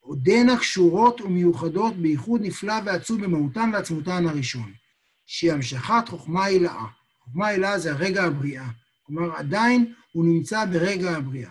[0.00, 4.72] עודנה קשורות ומיוחדות בייחוד נפלא ועצוב במהותן ועצמותן הראשון,
[5.26, 6.84] שהיא המשכת חוכמה הילאה.
[7.24, 8.68] חוכמה הילאה זה הרגע הבריאה.
[9.02, 11.50] כלומר, עדיין הוא נמצא ברגע הבריאה.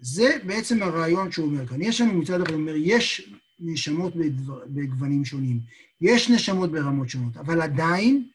[0.00, 1.82] זה בעצם הרעיון שהוא אומר כאן.
[1.82, 5.60] יש לנו מצד אחד, הוא אומר, יש נשמות בדבר, בגוונים שונים,
[6.00, 8.28] יש נשמות ברמות שונות, אבל עדיין,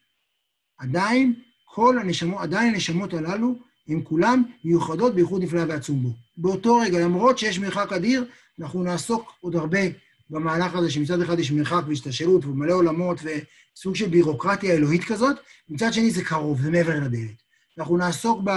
[0.78, 1.34] עדיין,
[1.66, 3.55] כל הנשמות, עדיין הנשמות הללו,
[3.88, 6.09] הן כולן מיוחדות בייחוד נפלא ועצום בו.
[6.38, 8.26] באותו רגע, למרות שיש מרחק אדיר,
[8.59, 9.80] אנחנו נעסוק עוד הרבה
[10.30, 15.36] במהלך הזה, שמצד אחד יש מרחק והשתלשלות ומלא עולמות וסוג של בירוקרטיה אלוהית כזאת,
[15.70, 17.41] מצד שני זה קרוב, זה מעבר לדלת.
[17.78, 18.49] אנחנו נעסוק ב...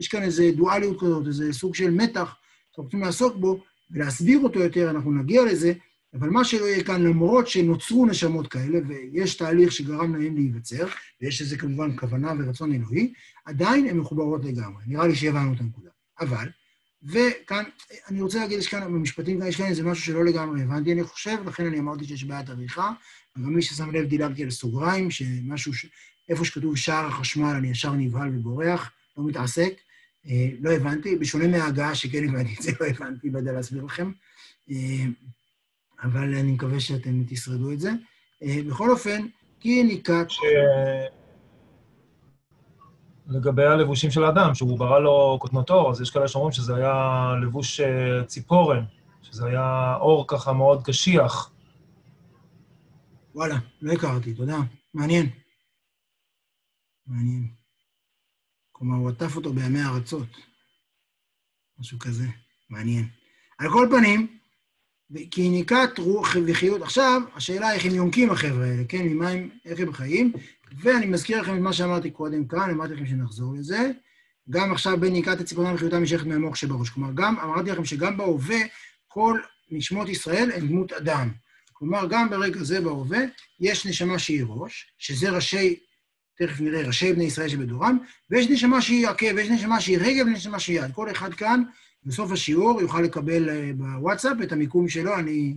[0.00, 2.36] יש כאן איזו דואליות כזאת, איזה סוג של מתח
[2.74, 3.60] אנחנו רוצים לעסוק בו
[3.90, 5.72] ולהסביר אותו יותר, אנחנו נגיע לזה,
[6.14, 10.86] אבל מה שלא יהיה כאן, למרות שנוצרו נשמות כאלה, ויש תהליך שגרם להם להיווצר,
[11.22, 13.12] ויש לזה כמובן כוונה ורצון אלוהי,
[13.44, 14.82] עדיין הן מחוברות לגמרי.
[14.86, 15.90] נראה לי שהבנו את הנקודה.
[16.20, 16.48] אבל,
[17.02, 17.64] וכאן,
[18.08, 21.04] אני רוצה להגיד, יש כאן, במשפטים כאן, יש כאן איזה משהו שלא לגמרי הבנתי, אני
[21.04, 22.92] חושב, לכן אני אמרתי שיש בעיית עריכה,
[23.36, 25.86] וגם מי ששם לב דילגתי על סוגריים, שמשהו, ש...
[26.28, 29.74] איפה שכתוב שער החשמל, אני ישר נבהל ובורח, לא מתעסק.
[30.28, 34.12] אה, לא הבנתי, בשונה מההגעה שכן הבנתי את זה, לא הבנתי, לא יודע להסביר לכם,
[34.70, 35.04] אה,
[36.02, 37.90] אבל אני מקווה שאתם תשרדו את זה.
[38.42, 39.26] אה, בכל אופן,
[39.60, 40.30] כי ניקת...
[40.30, 40.38] ש...
[43.28, 46.94] לגבי הלבושים של האדם, שהוא ברא לו קוטנות עור, אז יש כאלה שאומרים שזה היה
[47.42, 47.80] לבוש
[48.26, 48.84] ציפורן,
[49.22, 51.50] שזה היה אור ככה מאוד קשיח.
[53.34, 54.58] וואלה, לא הכרתי, תודה.
[54.94, 55.30] מעניין.
[57.06, 57.63] מעניין.
[58.76, 60.28] כלומר, הוא עטף אותו בימי הארצות.
[61.78, 62.24] משהו כזה,
[62.70, 63.08] מעניין.
[63.58, 64.38] על כל פנים,
[65.30, 66.82] כי ניקת רוח וחיות.
[66.82, 69.02] עכשיו, השאלה איך הם יונקים החבר'ה האלה, כן?
[69.02, 70.32] ממה הם, איך הם חיים.
[70.82, 73.90] ואני מזכיר לכם את מה שאמרתי קודם כאן, אמרתי לכם שנחזור לזה.
[74.50, 76.90] גם עכשיו בין ניקת הציפורניים וחיותם נמשכת מהמוח שבראש.
[76.90, 78.58] כלומר, גם, אמרתי לכם שגם בהווה,
[79.08, 81.30] כל נשמות ישראל הן דמות אדם.
[81.72, 83.18] כלומר, גם ברגע זה בהווה,
[83.60, 85.78] יש נשמה שהיא ראש, שזה ראשי,
[86.38, 87.98] תכף נראה, ראשי בני ישראל שבדורם,
[88.30, 90.92] ויש נשמה שהיא עקב, ויש נשמה שהיא רגל ונשמה שהיא יד.
[90.92, 91.62] כל אחד כאן,
[92.04, 95.56] בסוף השיעור, יוכל לקבל אה, בוואטסאפ את המיקום שלו, אני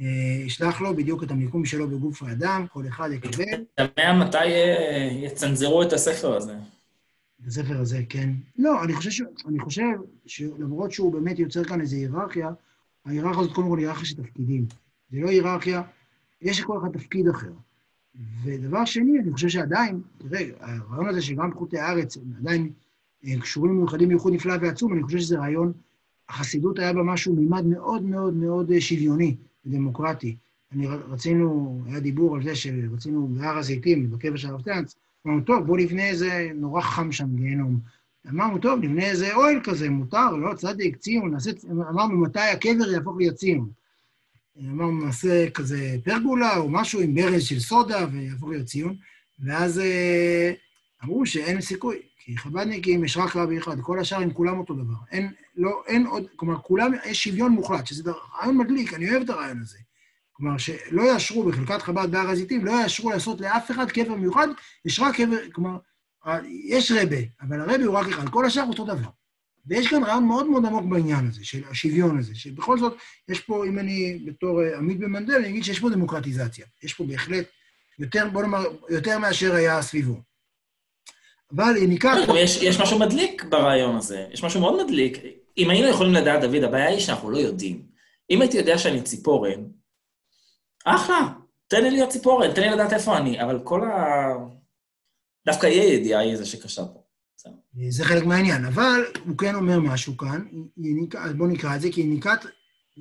[0.00, 3.64] אה, אשלח לו בדיוק את המיקום שלו בגוף האדם, כל אחד יקבל.
[3.74, 6.54] תמה מתי אה, יצנזרו את הספר הזה.
[7.42, 8.30] את הספר הזה, כן.
[8.58, 9.22] לא, אני חושב, ש...
[9.48, 9.82] אני חושב
[10.26, 12.50] שלמרות שהוא באמת יוצר כאן איזו היררכיה,
[13.06, 14.66] ההיררכיה הזאת קודם כל היררכיה של תפקידים.
[15.10, 15.82] זה לא היררכיה,
[16.42, 17.52] יש לכל אחד תפקיד אחר.
[18.44, 22.70] ודבר שני, אני חושב שעדיין, תראה, הרעיון הזה שגם פחותי הארץ עדיין
[23.24, 25.72] אה, קשורים מיוחדים בייחוד נפלא ועצום, אני חושב שזה רעיון,
[26.28, 29.36] החסידות היה בה משהו מימד מאוד מאוד מאוד אה, שוויוני
[29.66, 30.36] ודמוקרטי.
[30.72, 34.96] אני רצינו, היה דיבור על זה שרצינו בהר הזיתים, בקבר של הרב טאנץ,
[35.26, 37.80] אמרנו, טוב, בואו נבנה איזה, נורא חם שם גיהנום.
[38.28, 43.16] אמרנו, טוב, נבנה איזה אוהל כזה, מותר, לא, צדיק, ציון, נעשה, אמרנו, מתי הקבר יהפוך
[43.16, 43.70] להיות ציון.
[44.60, 48.96] אמרנו, נעשה כזה פרגולה או משהו עם ברז של סודה ויהפוך להיות ציון,
[49.44, 50.52] ואז אה,
[51.04, 54.94] אמרו שאין סיכוי, כי חב"דניקים יש רק רבי אחד, כל השאר הם כולם אותו דבר.
[55.12, 59.30] אין, לא, אין עוד, כלומר, כולם, יש שוויון מוחלט, שזה רעיון מדליק, אני אוהב את
[59.30, 59.78] הרעיון הזה.
[60.32, 64.48] כלומר, שלא יאשרו בחלקת חב"ד בהר הזיתים, לא יאשרו לעשות לאף אחד קבר מיוחד,
[64.84, 65.78] יש רק קבר, כלומר,
[66.68, 69.08] יש רבה, אבל הרבה הוא רק אחד, כל השאר אותו דבר.
[69.66, 72.96] ויש כאן רעיון מאוד מאוד עמוק בעניין הזה, של השוויון הזה, שבכל זאת,
[73.28, 76.66] יש פה, אם אני בתור אה, עמית במנדל, אני אגיד שיש פה דמוקרטיזציה.
[76.82, 77.46] יש פה בהחלט
[77.98, 80.20] יותר, בוא נאמר, יותר מאשר היה סביבו.
[81.52, 82.14] אבל יניקה...
[82.36, 85.18] יש, יש משהו מדליק ברעיון הזה, יש משהו מאוד מדליק.
[85.58, 87.82] אם היינו יכולים לדעת, דוד, הבעיה היא שאנחנו לא יודעים.
[88.30, 89.64] אם הייתי יודע שאני ציפורן,
[90.84, 91.28] אחלה,
[91.68, 94.28] תן לי להיות ציפורן, תן לי לדעת איפה אני, אבל כל ה...
[95.46, 97.05] דווקא יהיה ידיעה היא זה שקשה פה.
[97.88, 100.46] זה חלק מהעניין, אבל הוא כן אומר משהו כאן,
[101.18, 102.40] אז בואו נקרא את זה, כי יניקת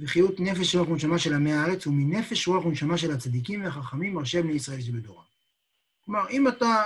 [0.01, 4.53] וחיות נפש רוח ונשמה של עמי הארץ, ומנפש רוח ונשמה של הצדיקים והחכמים, מרשה בני
[4.53, 5.23] ישראל שבדורם.
[6.05, 6.83] כלומר, אם אתה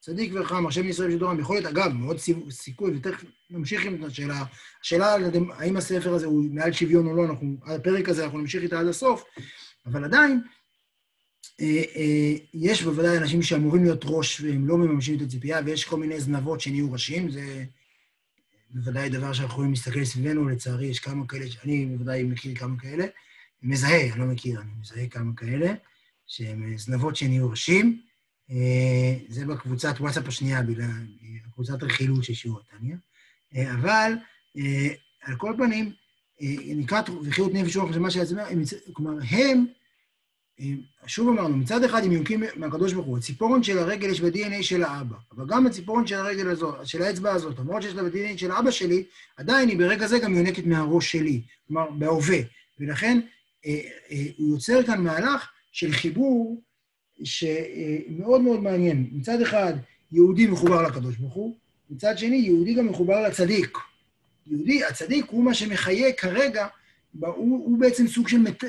[0.00, 2.16] צדיק וחכם, מרשה בני ישראל שבדורם, יכול להיות, אגב, מאוד
[2.50, 4.44] סיכוי, ותכף נמשיך עם השאלה,
[4.82, 5.16] השאלה
[5.58, 8.86] האם הספר הזה הוא מעל שוויון או לא, אנחנו, הפרק הזה, אנחנו נמשיך איתה עד
[8.86, 9.24] הסוף,
[9.86, 10.59] אבל עדיין, אה, אה,
[12.54, 16.60] יש בוודאי אנשים שאמורים להיות ראש והם לא מממשים את הציפייה, ויש כל מיני זנבות
[16.60, 17.64] שנהיו ראשים, זה
[18.70, 23.04] בוודאי דבר שאנחנו יכולים להסתכל סביבנו, לצערי יש כמה כאלה, אני בוודאי מכיר כמה כאלה,
[23.62, 25.74] מזהה, אני לא מכיר, אני מזהה כמה כאלה,
[26.26, 28.00] שהם זנבות שנהיו ראשים.
[28.50, 30.90] אה, זה בקבוצת וואטסאפ השנייה, בגלל
[31.54, 32.96] קבוצת רכילות של שיעור התניא.
[33.72, 34.12] אבל
[35.22, 35.92] על כל פנים,
[36.76, 38.34] נקרא וחיות נפש רוח ושמה שיצא,
[38.92, 39.66] כלומר, הם
[41.06, 44.82] שוב אמרנו, מצד אחד הם יונקים מהקדוש ברוך הוא, הציפורן של הרגל יש ב-DNA של
[44.82, 48.52] האבא, אבל גם הציפורן של הרגל הזאת, של האצבע הזאת, למרות שיש לה ב-DNA של
[48.52, 49.04] אבא שלי,
[49.36, 52.38] עדיין היא ברגע זה גם יונקת מהראש שלי, כלומר, בהווה.
[52.80, 53.20] ולכן
[53.66, 53.80] אה,
[54.10, 56.62] אה, הוא יוצר כאן מהלך של חיבור
[57.24, 59.10] שמאוד מאוד מעניין.
[59.12, 59.74] מצד אחד,
[60.12, 61.56] יהודי מחובר לקדוש ברוך הוא,
[61.90, 63.78] מצד שני, יהודי גם מחובר לצדיק.
[64.46, 66.66] יהודי, הצדיק הוא מה שמחיה כרגע
[67.20, 68.64] הוא, הוא בעצם סוג של מת,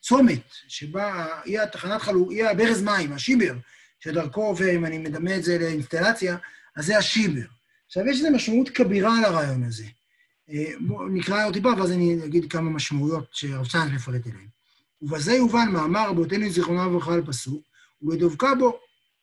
[0.00, 3.54] צומת, שבה היא התחנת חלוק, היא הברז מים, השיבר,
[4.00, 6.36] שדרכו עובר, אם אני מדמה את זה לאינסטלציה,
[6.76, 7.46] אז זה השיבר.
[7.86, 9.84] עכשיו, יש איזו משמעות כבירה לרעיון הזה.
[10.50, 10.72] אה,
[11.10, 14.48] נקרא עוד טיפה, ואז אני אגיד כמה משמעויות שהרב צאנז מפרט אליהן.
[15.02, 17.62] ובזה יובן מאמר רבותינו זיכרונם לברכה על פסוק,
[18.02, 18.78] ובדבקה בו,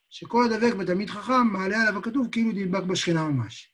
[0.10, 3.73] שכל הדבק בתלמיד חכם, מעלה עליו הכתוב כאילו דבק בשכינה ממש.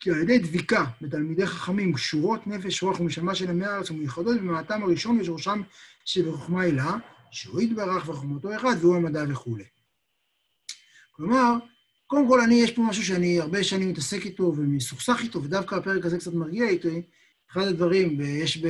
[0.00, 4.82] כי על ידי דביקה בתלמידי חכמים קשורות נפש, רוח ונשמה של עמי הארץ ומיוחדות במעטם
[4.82, 5.62] הראשון ושורשם
[6.04, 6.96] שבחוכמה הילה,
[7.30, 9.64] שהוא יתברך וחוכמתו אחד והוא המדע וכולי.
[11.12, 11.54] כלומר,
[12.06, 16.04] קודם כל, אני, יש פה משהו שאני הרבה שנים מתעסק איתו ומסוכסך איתו, ודווקא הפרק
[16.04, 17.02] הזה קצת מרגיע איתי.
[17.52, 18.62] אחד הדברים, יש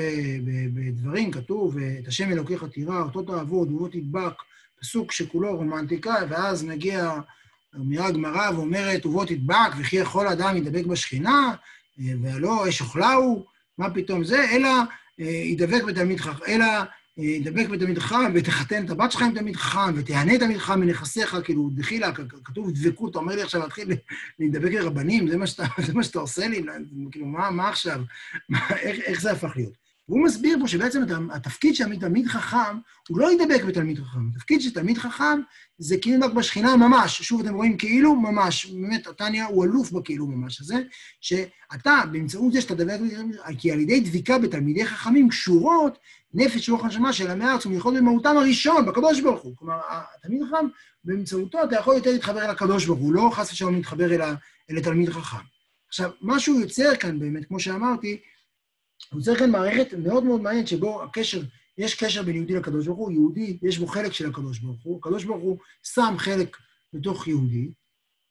[0.74, 4.34] בדברים, כתוב, את השם אלוקיך תירא, אותו תעבוד, ובו תדבק,
[4.80, 7.20] פסוק שכולו רומנטיקה, ואז מגיע
[7.76, 11.54] אמירה הגמרא ואומרת, ובוא תדבק, וכי יכול אדם ידבק בשכינה,
[12.00, 13.44] אה, והלא אש אוכלה הוא,
[13.78, 14.68] מה פתאום זה, אלא
[15.20, 16.64] אה, ידבק בתלמיד חכם, אלא
[17.18, 21.36] אה, ידבק בתלמיד חכם, ותחתן את הבת שלך עם תלמיד חכם, ותהנה תלמיד חכם מנכסיך,
[21.44, 22.12] כאילו, דחילה,
[22.44, 23.92] כתוב דבקות, אתה אומר לי עכשיו להתחיל
[24.38, 26.62] להידבק לרבנים, זה מה שאתה, זה מה שאתה עושה לי,
[27.10, 28.00] כאילו, מה, מה עכשיו?
[28.70, 29.87] איך, איך זה הפך להיות?
[30.08, 31.02] והוא מסביר פה שבעצם
[31.32, 32.78] התפקיד של תלמיד חכם,
[33.08, 34.20] הוא לא ידבק בתלמיד חכם.
[34.34, 35.40] התפקיד של תלמיד חכם
[35.78, 37.22] זה כאילו רק בשכינה ממש.
[37.22, 38.66] שוב, אתם רואים כאילו ממש.
[38.66, 40.76] באמת, התניא הוא אלוף בכאילו ממש הזה,
[41.20, 42.98] שאתה, באמצעות זה שאתה דבק,
[43.58, 45.98] כי על ידי דביקה בתלמידי חכמים קשורות
[46.34, 49.56] נפש רוח הנשמה של עמי הארץ ומיוחד במהותם הראשון, בקדוש ברוך הוא.
[49.56, 50.66] כלומר, התלמיד חכם,
[51.04, 54.22] באמצעותו אתה יכול יותר להתחבר אל הקדוש ברוך הוא, לא חס ושלום להתחבר אל,
[54.70, 55.44] אל התלמיד חכם.
[55.88, 58.18] עכשיו, מה שהוא יוצר כאן באמת, כמו שאמרתי,
[59.14, 61.40] יוצר כאן מערכת מאוד מאוד מעניינת שבו הקשר,
[61.78, 64.98] יש קשר בין יהודי לקדוש ברוך הוא, יהודי, יש בו חלק של הקדוש ברוך הוא,
[64.98, 66.56] הקדוש ברוך הוא שם חלק
[66.92, 67.70] בתוך יהודי,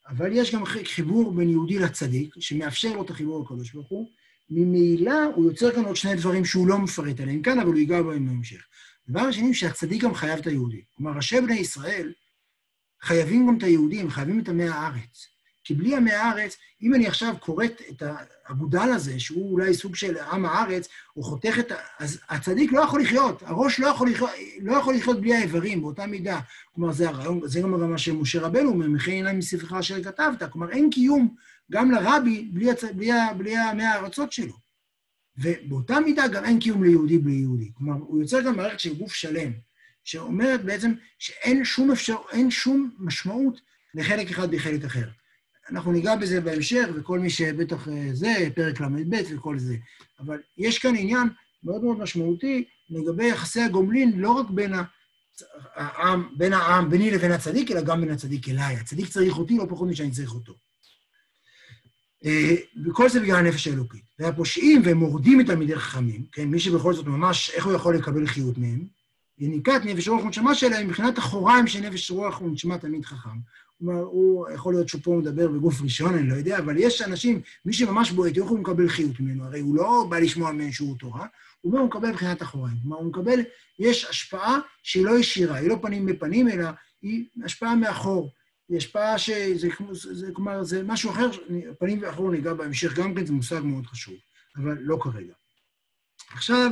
[0.07, 4.07] אבל יש גם חיבור בין יהודי לצדיק, שמאפשר לו את החיבור לקדוש ברוך הוא,
[4.49, 8.01] ממילא הוא יוצר כאן עוד שני דברים שהוא לא מפרט עליהם כאן, אבל הוא ייגע
[8.01, 8.68] בהם בהמשך.
[9.07, 10.82] הדבר השני, שהצדיק גם חייב את היהודי.
[10.93, 12.13] כלומר, ראשי בני ישראל
[13.01, 15.28] חייבים גם את היהודים, חייבים את עמי הארץ.
[15.68, 18.03] כי בלי עמי הארץ, אם אני עכשיו כורת את
[18.45, 21.76] האגודל הזה, שהוא אולי סוג של עם הארץ, הוא חותך את ה...
[21.99, 24.30] אז הצדיק לא יכול לחיות, הראש לא יכול לחיות,
[24.61, 26.39] לא יכול לחיות בלי האיברים, באותה מידה.
[26.76, 30.43] כלומר, זה הרעיון, זה גם מה שמשה רבנו אומר, מכין להם מספרך אשר כתבת.
[30.51, 31.36] כלומר, אין קיום
[31.72, 32.84] גם לרבי בלי, הצ...
[32.84, 34.53] בלי, בלי עמי הארצות שלו.
[35.38, 37.72] ובאותה מידה גם אין קיום ליהודי בלי יהודי.
[37.74, 39.51] כלומר, הוא יוצר גם מערכת של גוף שלם,
[40.03, 43.61] שאומרת בעצם שאין שום אפשר, אין שום משמעות
[43.93, 45.07] לחלק אחד בחלק אחר.
[45.72, 49.76] אנחנו ניגע בזה בהמשך, וכל מי שבטח אה, זה, פרק ל"ב וכל זה.
[50.20, 51.28] אבל יש כאן עניין
[51.63, 54.74] מאוד מאוד משמעותי לגבי יחסי הגומלין, לא רק בין
[55.76, 58.76] העם, בין העם, ביני לבין הצדיק, אלא גם בין הצדיק אליי.
[58.76, 60.53] הצדיק צריך אותי לא פחות משאני צריך אותו.
[62.26, 62.55] אה,
[62.86, 64.03] וכל זה בגלל הנפש האלוקית.
[64.20, 68.28] והפושעים, והם מורדים את תלמידי חכמים, כן, מי שבכל זאת ממש, איך הוא יכול לקבל
[68.28, 68.88] חיות מהם?
[69.39, 73.38] יניקת נפש רוח ונשמה שלהם מבחינת אחוריים של נפש רוח ונשמה תלמיד חכם.
[73.80, 77.42] כלומר, הוא, יכול להיות שהוא פה מדבר בגוף ראשון, אני לא יודע, אבל יש אנשים,
[77.66, 79.46] מי שממש בועט, איך הוא מקבל חיות ממנו?
[79.46, 81.26] הרי הוא לא בא לשמוע ממנו שהוא תורה,
[81.62, 82.78] הוא אומר, הוא מקבל מבחינת אחוריים.
[82.82, 83.40] כלומר, הוא מקבל,
[83.80, 86.66] יש השפעה שהיא לא ישירה, היא לא פנים בפנים, אלא
[87.02, 88.32] היא השפעה מאחור.
[88.70, 91.30] היא השפעה שזה, זה, כלומר, זה משהו אחר,
[91.80, 94.16] פנים ואחור ניגע בהמשך, גם כן זה מושג מאוד חשוב,
[94.58, 95.34] אבל לא כרגע.
[96.30, 96.72] עכשיו,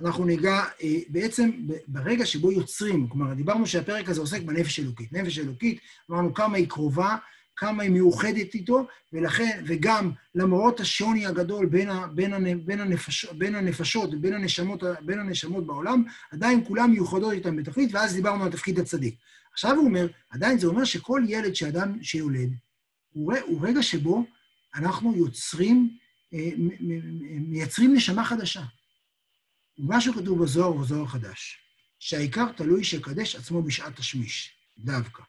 [0.00, 1.50] אנחנו ניגע אה, בעצם
[1.86, 5.12] ברגע שבו יוצרים, כלומר, דיברנו שהפרק הזה עוסק בנפש אלוקית.
[5.12, 5.80] נפש אלוקית,
[6.10, 7.16] אמרנו כמה היא קרובה,
[7.56, 13.24] כמה היא מאוחדת איתו, ולכן, וגם למרות השוני הגדול בין, ה, בין, ה, בין, הנפש,
[13.24, 18.50] בין הנפשות, בין הנשמות, בין הנשמות בעולם, עדיין כולם מיוחדות איתן בתכלית, ואז דיברנו על
[18.50, 19.14] תפקיד הצדיק.
[19.52, 22.50] עכשיו הוא אומר, עדיין זה אומר שכל ילד שאדם שיולד,
[23.12, 24.24] הוא, הוא רגע שבו
[24.74, 25.90] אנחנו יוצרים,
[26.34, 26.50] אה,
[27.48, 28.62] מייצרים נשמה חדשה.
[29.78, 31.58] ומה שכתוב בזוהר הוא זוהר חדש,
[31.98, 35.22] שהעיקר תלוי שקדש עצמו בשעת תשמיש, דווקא.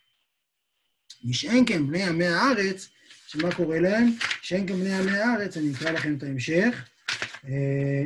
[1.23, 2.89] משאין כן בני עמי הארץ,
[3.27, 4.07] שמה קורה להם?
[4.41, 6.89] שאין כן בני עמי הארץ, אני אקרא לכם את ההמשך.
[7.45, 8.03] אה,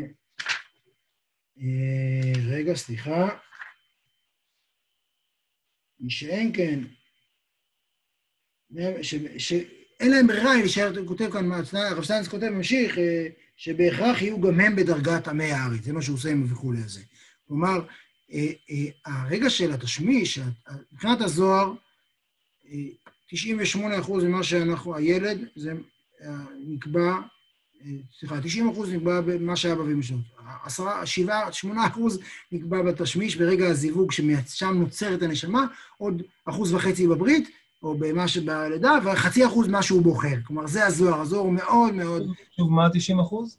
[1.58, 3.30] אה, רגע, סליחה.
[6.00, 6.80] משאין כן,
[10.02, 13.28] שאין להם ברירה, להישאר, כותב כאן, הרב סטיינס כותב, ממשיך, אה,
[13.58, 17.02] שבהכרח יהיו גם הם בדרגת עמי הארץ, זה מה שהוא עושה עם וכולי הזה.
[17.48, 17.82] כלומר,
[18.34, 20.40] אה, אה, הרגע של התשמיש,
[20.94, 21.74] מבחינת הזוהר,
[23.30, 25.74] 98 אחוז ממה שאנחנו, הילד, זה
[26.68, 27.16] נקבע,
[28.20, 30.22] סליחה, 90 אחוז נקבע במה שהיה משנות.
[30.64, 32.20] עשרה, שבעה, שמונה אחוז
[32.52, 35.66] נקבע בתשמיש ברגע הזיווג ששם נוצרת הנשמה,
[35.98, 37.50] עוד אחוז וחצי בברית,
[37.84, 40.36] או במה שבלידה, וחצי אחוז מה שהוא בוחר.
[40.48, 42.24] כלומר, זה הזוהר, הזוהר הוא מאוד מאוד...
[42.58, 43.58] שוב, מה ה-90 אחוז?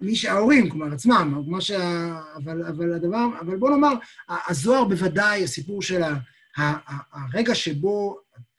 [0.00, 2.12] מי שההורים, כלומר, עצמם, מה שה...
[2.36, 3.92] אבל, אבל הדבר, אבל בוא נאמר,
[4.28, 6.14] הזוהר בוודאי, הסיפור של ה...
[7.12, 8.18] הרגע שבו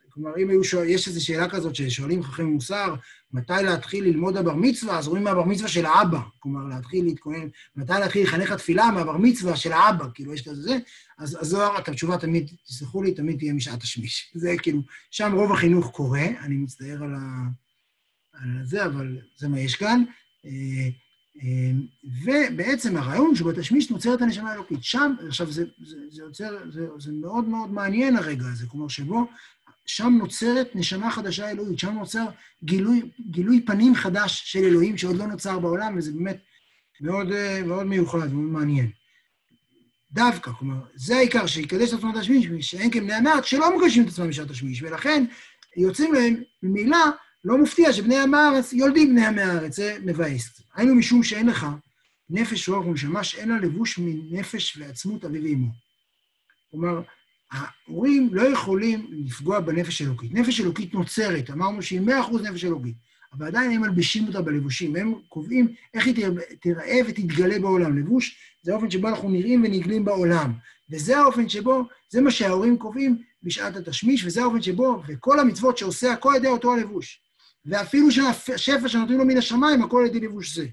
[0.09, 2.95] כלומר, אם היו שואל, יש איזו שאלה כזאת ששואלים חכמים מוסר,
[3.33, 6.19] מתי להתחיל ללמוד הבר מצווה, אז רואים מהבר מצווה של האבא.
[6.39, 10.77] כלומר, להתחיל להתכונן, מתי להתחיל לחנך התפילה מהבר מצווה של האבא, כאילו, יש כזה זה.
[11.17, 14.31] אז הזוהר, התשובה תמיד, תסלחו לי, תמיד תהיה משעת השמיש.
[14.41, 17.19] זה כאילו, שם רוב החינוך קורה, אני מצטער על, ה...
[18.33, 20.03] על זה, אבל זה מה יש כאן.
[20.45, 20.89] אה,
[21.43, 21.71] אה,
[22.23, 24.83] ובעצם הרעיון שבתשמיש נוצרת הנשמה האלוקית.
[24.83, 29.27] שם, עכשיו, זה, זה, זה יוצר, זה, זה מאוד מאוד מעניין הרגע הזה, כלומר, שבו
[29.89, 32.25] שם נוצרת נשמה חדשה אלוהית, שם נוצר
[32.63, 36.37] גילוי, גילוי פנים חדש של אלוהים שעוד לא נוצר בעולם, וזה באמת
[37.01, 38.89] מאוד, אה, מאוד מיוחד, מאוד מעניין.
[40.11, 44.29] דווקא, כלומר, זה העיקר, שיקדש את עצמם השמיש, שאין כבני המעט, שלא מגשים את עצמם
[44.29, 45.25] בשעת השמיש, ולכן
[45.77, 46.97] יוצאים להם, ממילא,
[47.45, 50.61] לא מופתיע שבני עם הארץ יולדים בני עמי הארץ, זה מבאס.
[50.75, 51.67] היינו משום שאין לך
[52.29, 55.67] נפש רוח ונשמה שאין לה לבוש מנפש ועצמות אביו ואמו.
[56.71, 57.01] כלומר,
[57.51, 60.33] ההורים לא יכולים לפגוע בנפש אלוקית.
[60.33, 62.95] נפש אלוקית נוצרת, אמרנו שהיא מאה אחוז נפש אלוקית,
[63.33, 66.15] אבל עדיין הם מלבישים אותה בלבושים, הם קובעים איך היא
[66.61, 67.97] תיראה ותתגלה בעולם.
[67.97, 70.53] לבוש זה האופן שבו אנחנו נראים ונגלים בעולם.
[70.91, 76.13] וזה האופן שבו, זה מה שההורים קובעים בשעת התשמיש, וזה האופן שבו, וכל המצוות שעושה
[76.13, 77.21] הכל על ידי אותו הלבוש.
[77.65, 80.67] ואפילו שהשפע שנותנים לו מן השמיים, הכל על ידי לבוש זה.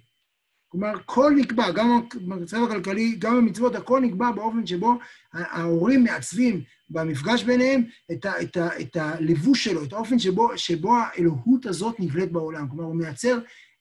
[0.79, 4.99] כלומר, כל נקבע, גם במצב הכלכלי, גם במצוות, הכל נקבע באופן שבו
[5.33, 10.97] ההורים מעצבים במפגש ביניהם את, ה, את, ה, את הלבוש שלו, את האופן שבו, שבו
[10.97, 12.69] האלוהות הזאת נבלט בעולם.
[12.69, 13.39] כלומר, הוא מייצר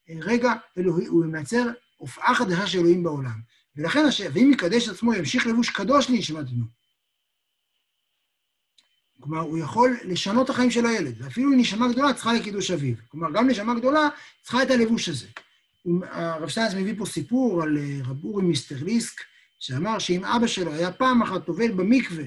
[0.10, 1.64] רגע אלוהי, הוא מייצר
[1.98, 3.40] הופעה חדשה של אלוהים בעולם.
[3.76, 6.66] ולכן, ואם יקדש עצמו, ימשיך לבוש קדוש לנשמת בנו.
[9.22, 12.96] כלומר, הוא יכול לשנות את החיים של הילד, ואפילו נשמה גדולה צריכה לקידוש אביו.
[13.08, 14.10] כלומר, גם נשמה גדולה
[14.42, 15.28] צריכה את הלבוש הזה.
[16.12, 19.22] הרב שטיינס מביא פה סיפור על אה, רב אורי מיסטרליסק,
[19.60, 22.24] שאמר שאם אבא שלו היה פעם אחת טובל במקווה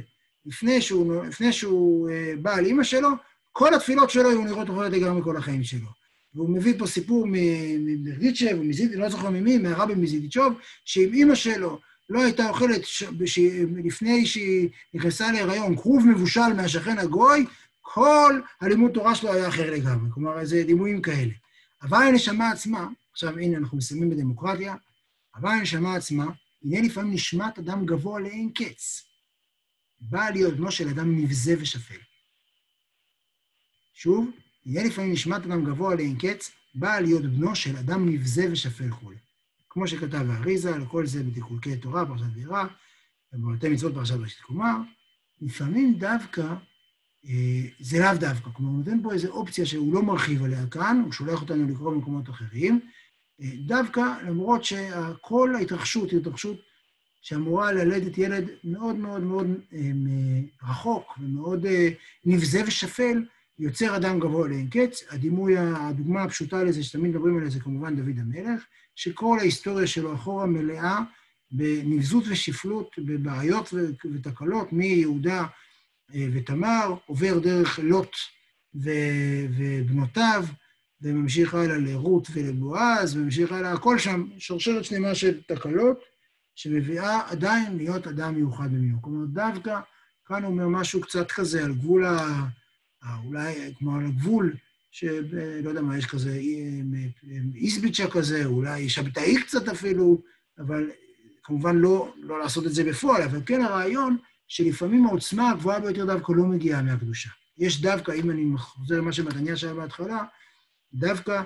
[0.47, 3.09] לפני שהוא, לפני שהוא אה, בא על אימא שלו,
[3.53, 5.89] כל התפילות שלו היו נראות אחרת לגמרי כל החיים שלו.
[6.35, 8.59] והוא מביא פה סיפור מברדיצ'ב,
[8.95, 10.53] לא זוכר ממי, מהרבי מזידיצ'וב,
[10.85, 11.79] שאם אימא שלו
[12.11, 13.05] לא הייתה אוכלת ש...
[13.25, 13.39] ש...
[13.85, 17.47] לפני שהיא נכנסה להיריון כרוב מבושל מהשכן הגוי,
[17.81, 20.11] כל הלימוד תורה שלו היה אחר לגמרי.
[20.15, 21.33] כלומר, זה דימויים כאלה.
[21.83, 22.89] אבל הנשמה עצמה,
[23.19, 24.75] עכשיו הנה אנחנו מסיימים בדמוקרטיה,
[25.35, 26.27] אבל הנשמה עצמה,
[26.65, 29.03] הנה לפעמים נשמת אדם גבוה לאין קץ.
[30.01, 31.99] באה להיות בנו של אדם נבזה ושפל.
[33.95, 34.31] שוב,
[34.67, 39.17] הנה לפעמים נשמת אדם גבוה לאין קץ, באה להיות בנו של אדם נבזה ושפל כולי.
[39.71, 42.67] כמו שכתב האריזה, לכל זה בתיקולקי תורה, פרשת בירה,
[43.33, 44.83] ובעולתי מצוות פרשת ראשית קומה,
[45.41, 46.55] לפעמים דווקא,
[47.25, 51.03] אה, זה לאו דווקא, כלומר, הוא נותן פה איזו אופציה שהוא לא מרחיב עליה כאן,
[51.05, 52.81] הוא שולח אותנו לקרוא במקומות אחרים,
[53.41, 56.57] דווקא למרות שכל ההתרחשות היא התרחשות
[57.21, 59.81] שאמורה ללדת ילד מאוד מאוד מאוד אה,
[60.71, 61.67] רחוק ומאוד
[62.25, 63.23] נבזה ושפל,
[63.59, 65.05] יוצר אדם גבוה לאין קץ.
[65.11, 68.65] הדימוי, הדוגמה הפשוטה לזה, שתמיד מדברים עליה, זה כמובן דוד המלך,
[68.97, 70.99] שכל ההיסטוריה שלו אחורה מלאה
[71.51, 73.75] בנבזות ושפלות, בבעיות
[74.15, 75.47] ותקלות, מיהודה
[76.15, 78.17] אה, ותמר, עובר דרך לוט
[78.75, 80.45] ובנותיו,
[81.03, 86.01] וממשיך הלאה לרות ולבועז, וממשיך הלאה, הכל שם שרשרת שלמה של תקלות,
[86.55, 89.03] שמביאה עדיין להיות אדם מיוחד במיוחד.
[89.03, 89.81] כלומר, דווקא
[90.27, 92.47] כאן הוא אומר משהו קצת כזה על גבול ה...
[93.25, 94.57] אולי כמו על הגבול,
[94.91, 96.41] שלא יודע מה, יש כזה
[97.55, 100.23] איסביצ'ה כזה, אולי שבתאי קצת אפילו,
[100.59, 100.91] אבל
[101.43, 104.17] כמובן לא, לא לעשות את זה בפועל, אבל כן הרעיון
[104.49, 107.31] שלפעמים העוצמה הגבוהה ביותר דווקא לא מגיעה מהקדושה.
[107.59, 110.25] יש דווקא, אם אני חוזר למה שמתניה שהיה בהתחלה,
[110.95, 111.43] דווקא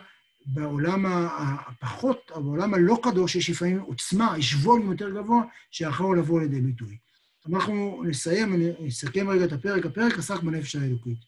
[0.46, 6.60] בעולם הפחות, בעולם הלא קדוש, יש לפעמים עוצמה, יש ווליום יותר גבוה, שיכול לבוא לידי
[6.60, 6.96] ביטוי.
[7.48, 9.86] אנחנו נסיים, אני אסכם רגע את הפרק.
[9.86, 11.18] הפרק עסק בנפש האלוקית.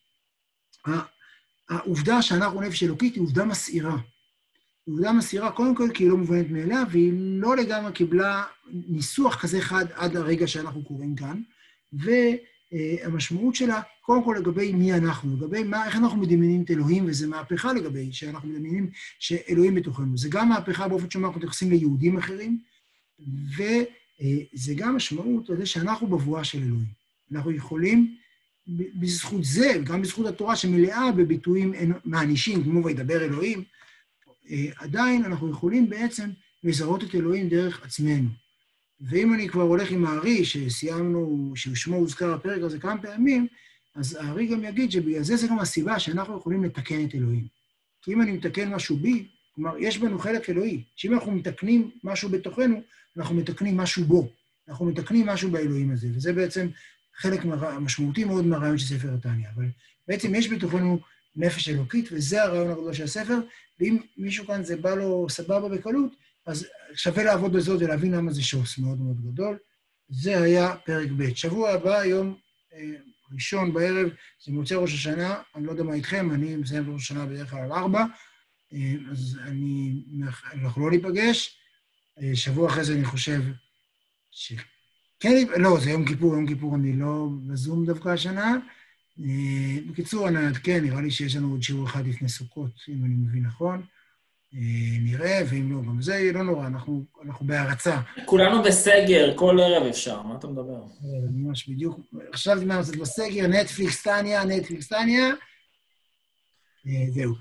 [1.69, 3.97] העובדה שאנחנו נפש אלוקית היא עובדה מסעירה.
[4.89, 9.61] עובדה מסעירה קודם כל כי היא לא מובנת מאליה, והיא לא לגמרי קיבלה ניסוח כזה
[9.61, 11.43] חד עד הרגע שאנחנו קוראים כאן,
[11.93, 17.29] והמשמעות שלה, קודם כל לגבי מי אנחנו, לגבי מה, איך אנחנו מדמיינים את אלוהים, וזו
[17.29, 20.19] מהפכה לגבי שאנחנו מדמיינים שאלוהים בתוכנו.
[20.19, 22.59] זה גם מהפכה באופן שבו אנחנו מתייחסים ליהודים אחרים,
[23.57, 26.87] וזה גם משמעות לזה שאנחנו בבואה של אלוהים.
[27.33, 28.17] אנחנו יכולים
[28.95, 31.73] בזכות זה, גם בזכות התורה שמלאה בביטויים
[32.05, 33.65] מענישים, כמו וידבר אלוהים,
[34.77, 36.31] עדיין אנחנו יכולים בעצם
[36.65, 38.29] לזהות את אלוהים דרך עצמנו.
[39.01, 43.47] ואם אני כבר הולך עם הארי, שסיימנו, ששמו הוזכר בפרק הזה כמה פעמים,
[43.95, 47.47] אז הארי גם יגיד שבגלל זה זה גם הסיבה שאנחנו יכולים לתקן את אלוהים.
[48.03, 52.29] כי אם אני מתקן משהו בי, כלומר, יש בנו חלק אלוהי, שאם אנחנו מתקנים משהו
[52.29, 52.83] בתוכנו,
[53.17, 54.29] אנחנו מתקנים משהו בו.
[54.69, 56.69] אנחנו מתקנים משהו באלוהים הזה, וזה בעצם
[57.17, 57.45] חלק
[57.81, 59.49] משמעותי מאוד מהרעיון של ספר התניא.
[59.55, 59.65] אבל
[60.09, 60.99] בעצם יש בתוכנו
[61.37, 63.39] נפש אלוקית, וזה הרעיון הגדול של הספר,
[63.81, 66.13] ואם מישהו כאן זה בא לו סבבה בקלות,
[66.47, 69.59] אז שווה לעבוד בזאת ולהבין למה זה שוס מאוד מאוד גדול.
[70.09, 71.35] זה היה פרק ב'.
[71.35, 72.35] שבוע הבא, יום
[72.75, 72.95] אה,
[73.35, 74.09] ראשון בערב,
[74.45, 77.61] זה מוצא ראש השנה, אני לא יודע מה איתכם, אני מסיים ראש השנה בדרך כלל
[77.61, 78.05] על ארבע,
[78.73, 80.03] אה, אז אני,
[80.55, 81.61] אנחנו לא ניפגש.
[82.23, 83.43] אה, שבוע אחרי זה אני חושב
[84.31, 84.53] ש...
[85.21, 88.57] כן, לא, זה יום כיפור, יום כיפור אני לא בזום דווקא השנה.
[89.21, 93.15] אה, בקיצור, אני אעדכן, נראה לי שיש לנו עוד שיעור אחד לפני סוכות, אם אני
[93.15, 93.83] מבין נכון.
[94.57, 94.61] אה,
[95.01, 97.97] נראה, ואם לא, גם זה לא נורא, אנחנו, אנחנו בהרצה.
[98.25, 100.75] כולנו בסגר, כל ערב אפשר, מה אתה מדבר?
[100.75, 102.01] אה, ממש בדיוק.
[102.35, 105.31] חשבתי מה לעשות בסגר, נטפליקס טניה, נטפליקס טניה.
[107.09, 107.33] זהו.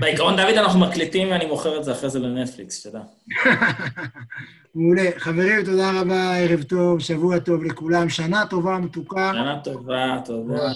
[0.00, 3.00] בעיקרון, דוד, אנחנו מקליטים ואני מוכר את זה אחרי זה לנטפליקס, שתדע.
[4.74, 5.10] מעולה.
[5.18, 9.30] חברים, תודה רבה, ערב טוב, שבוע טוב לכולם, שנה טובה, מתוקה.
[9.34, 10.68] שנה טובה, תודה.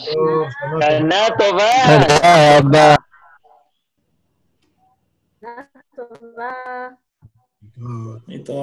[0.81, 1.71] שנה טובה.
[2.09, 2.95] תודה רבה.
[6.01, 6.97] warahmatullahi
[7.77, 8.25] Itu.
[8.33, 8.57] Itu.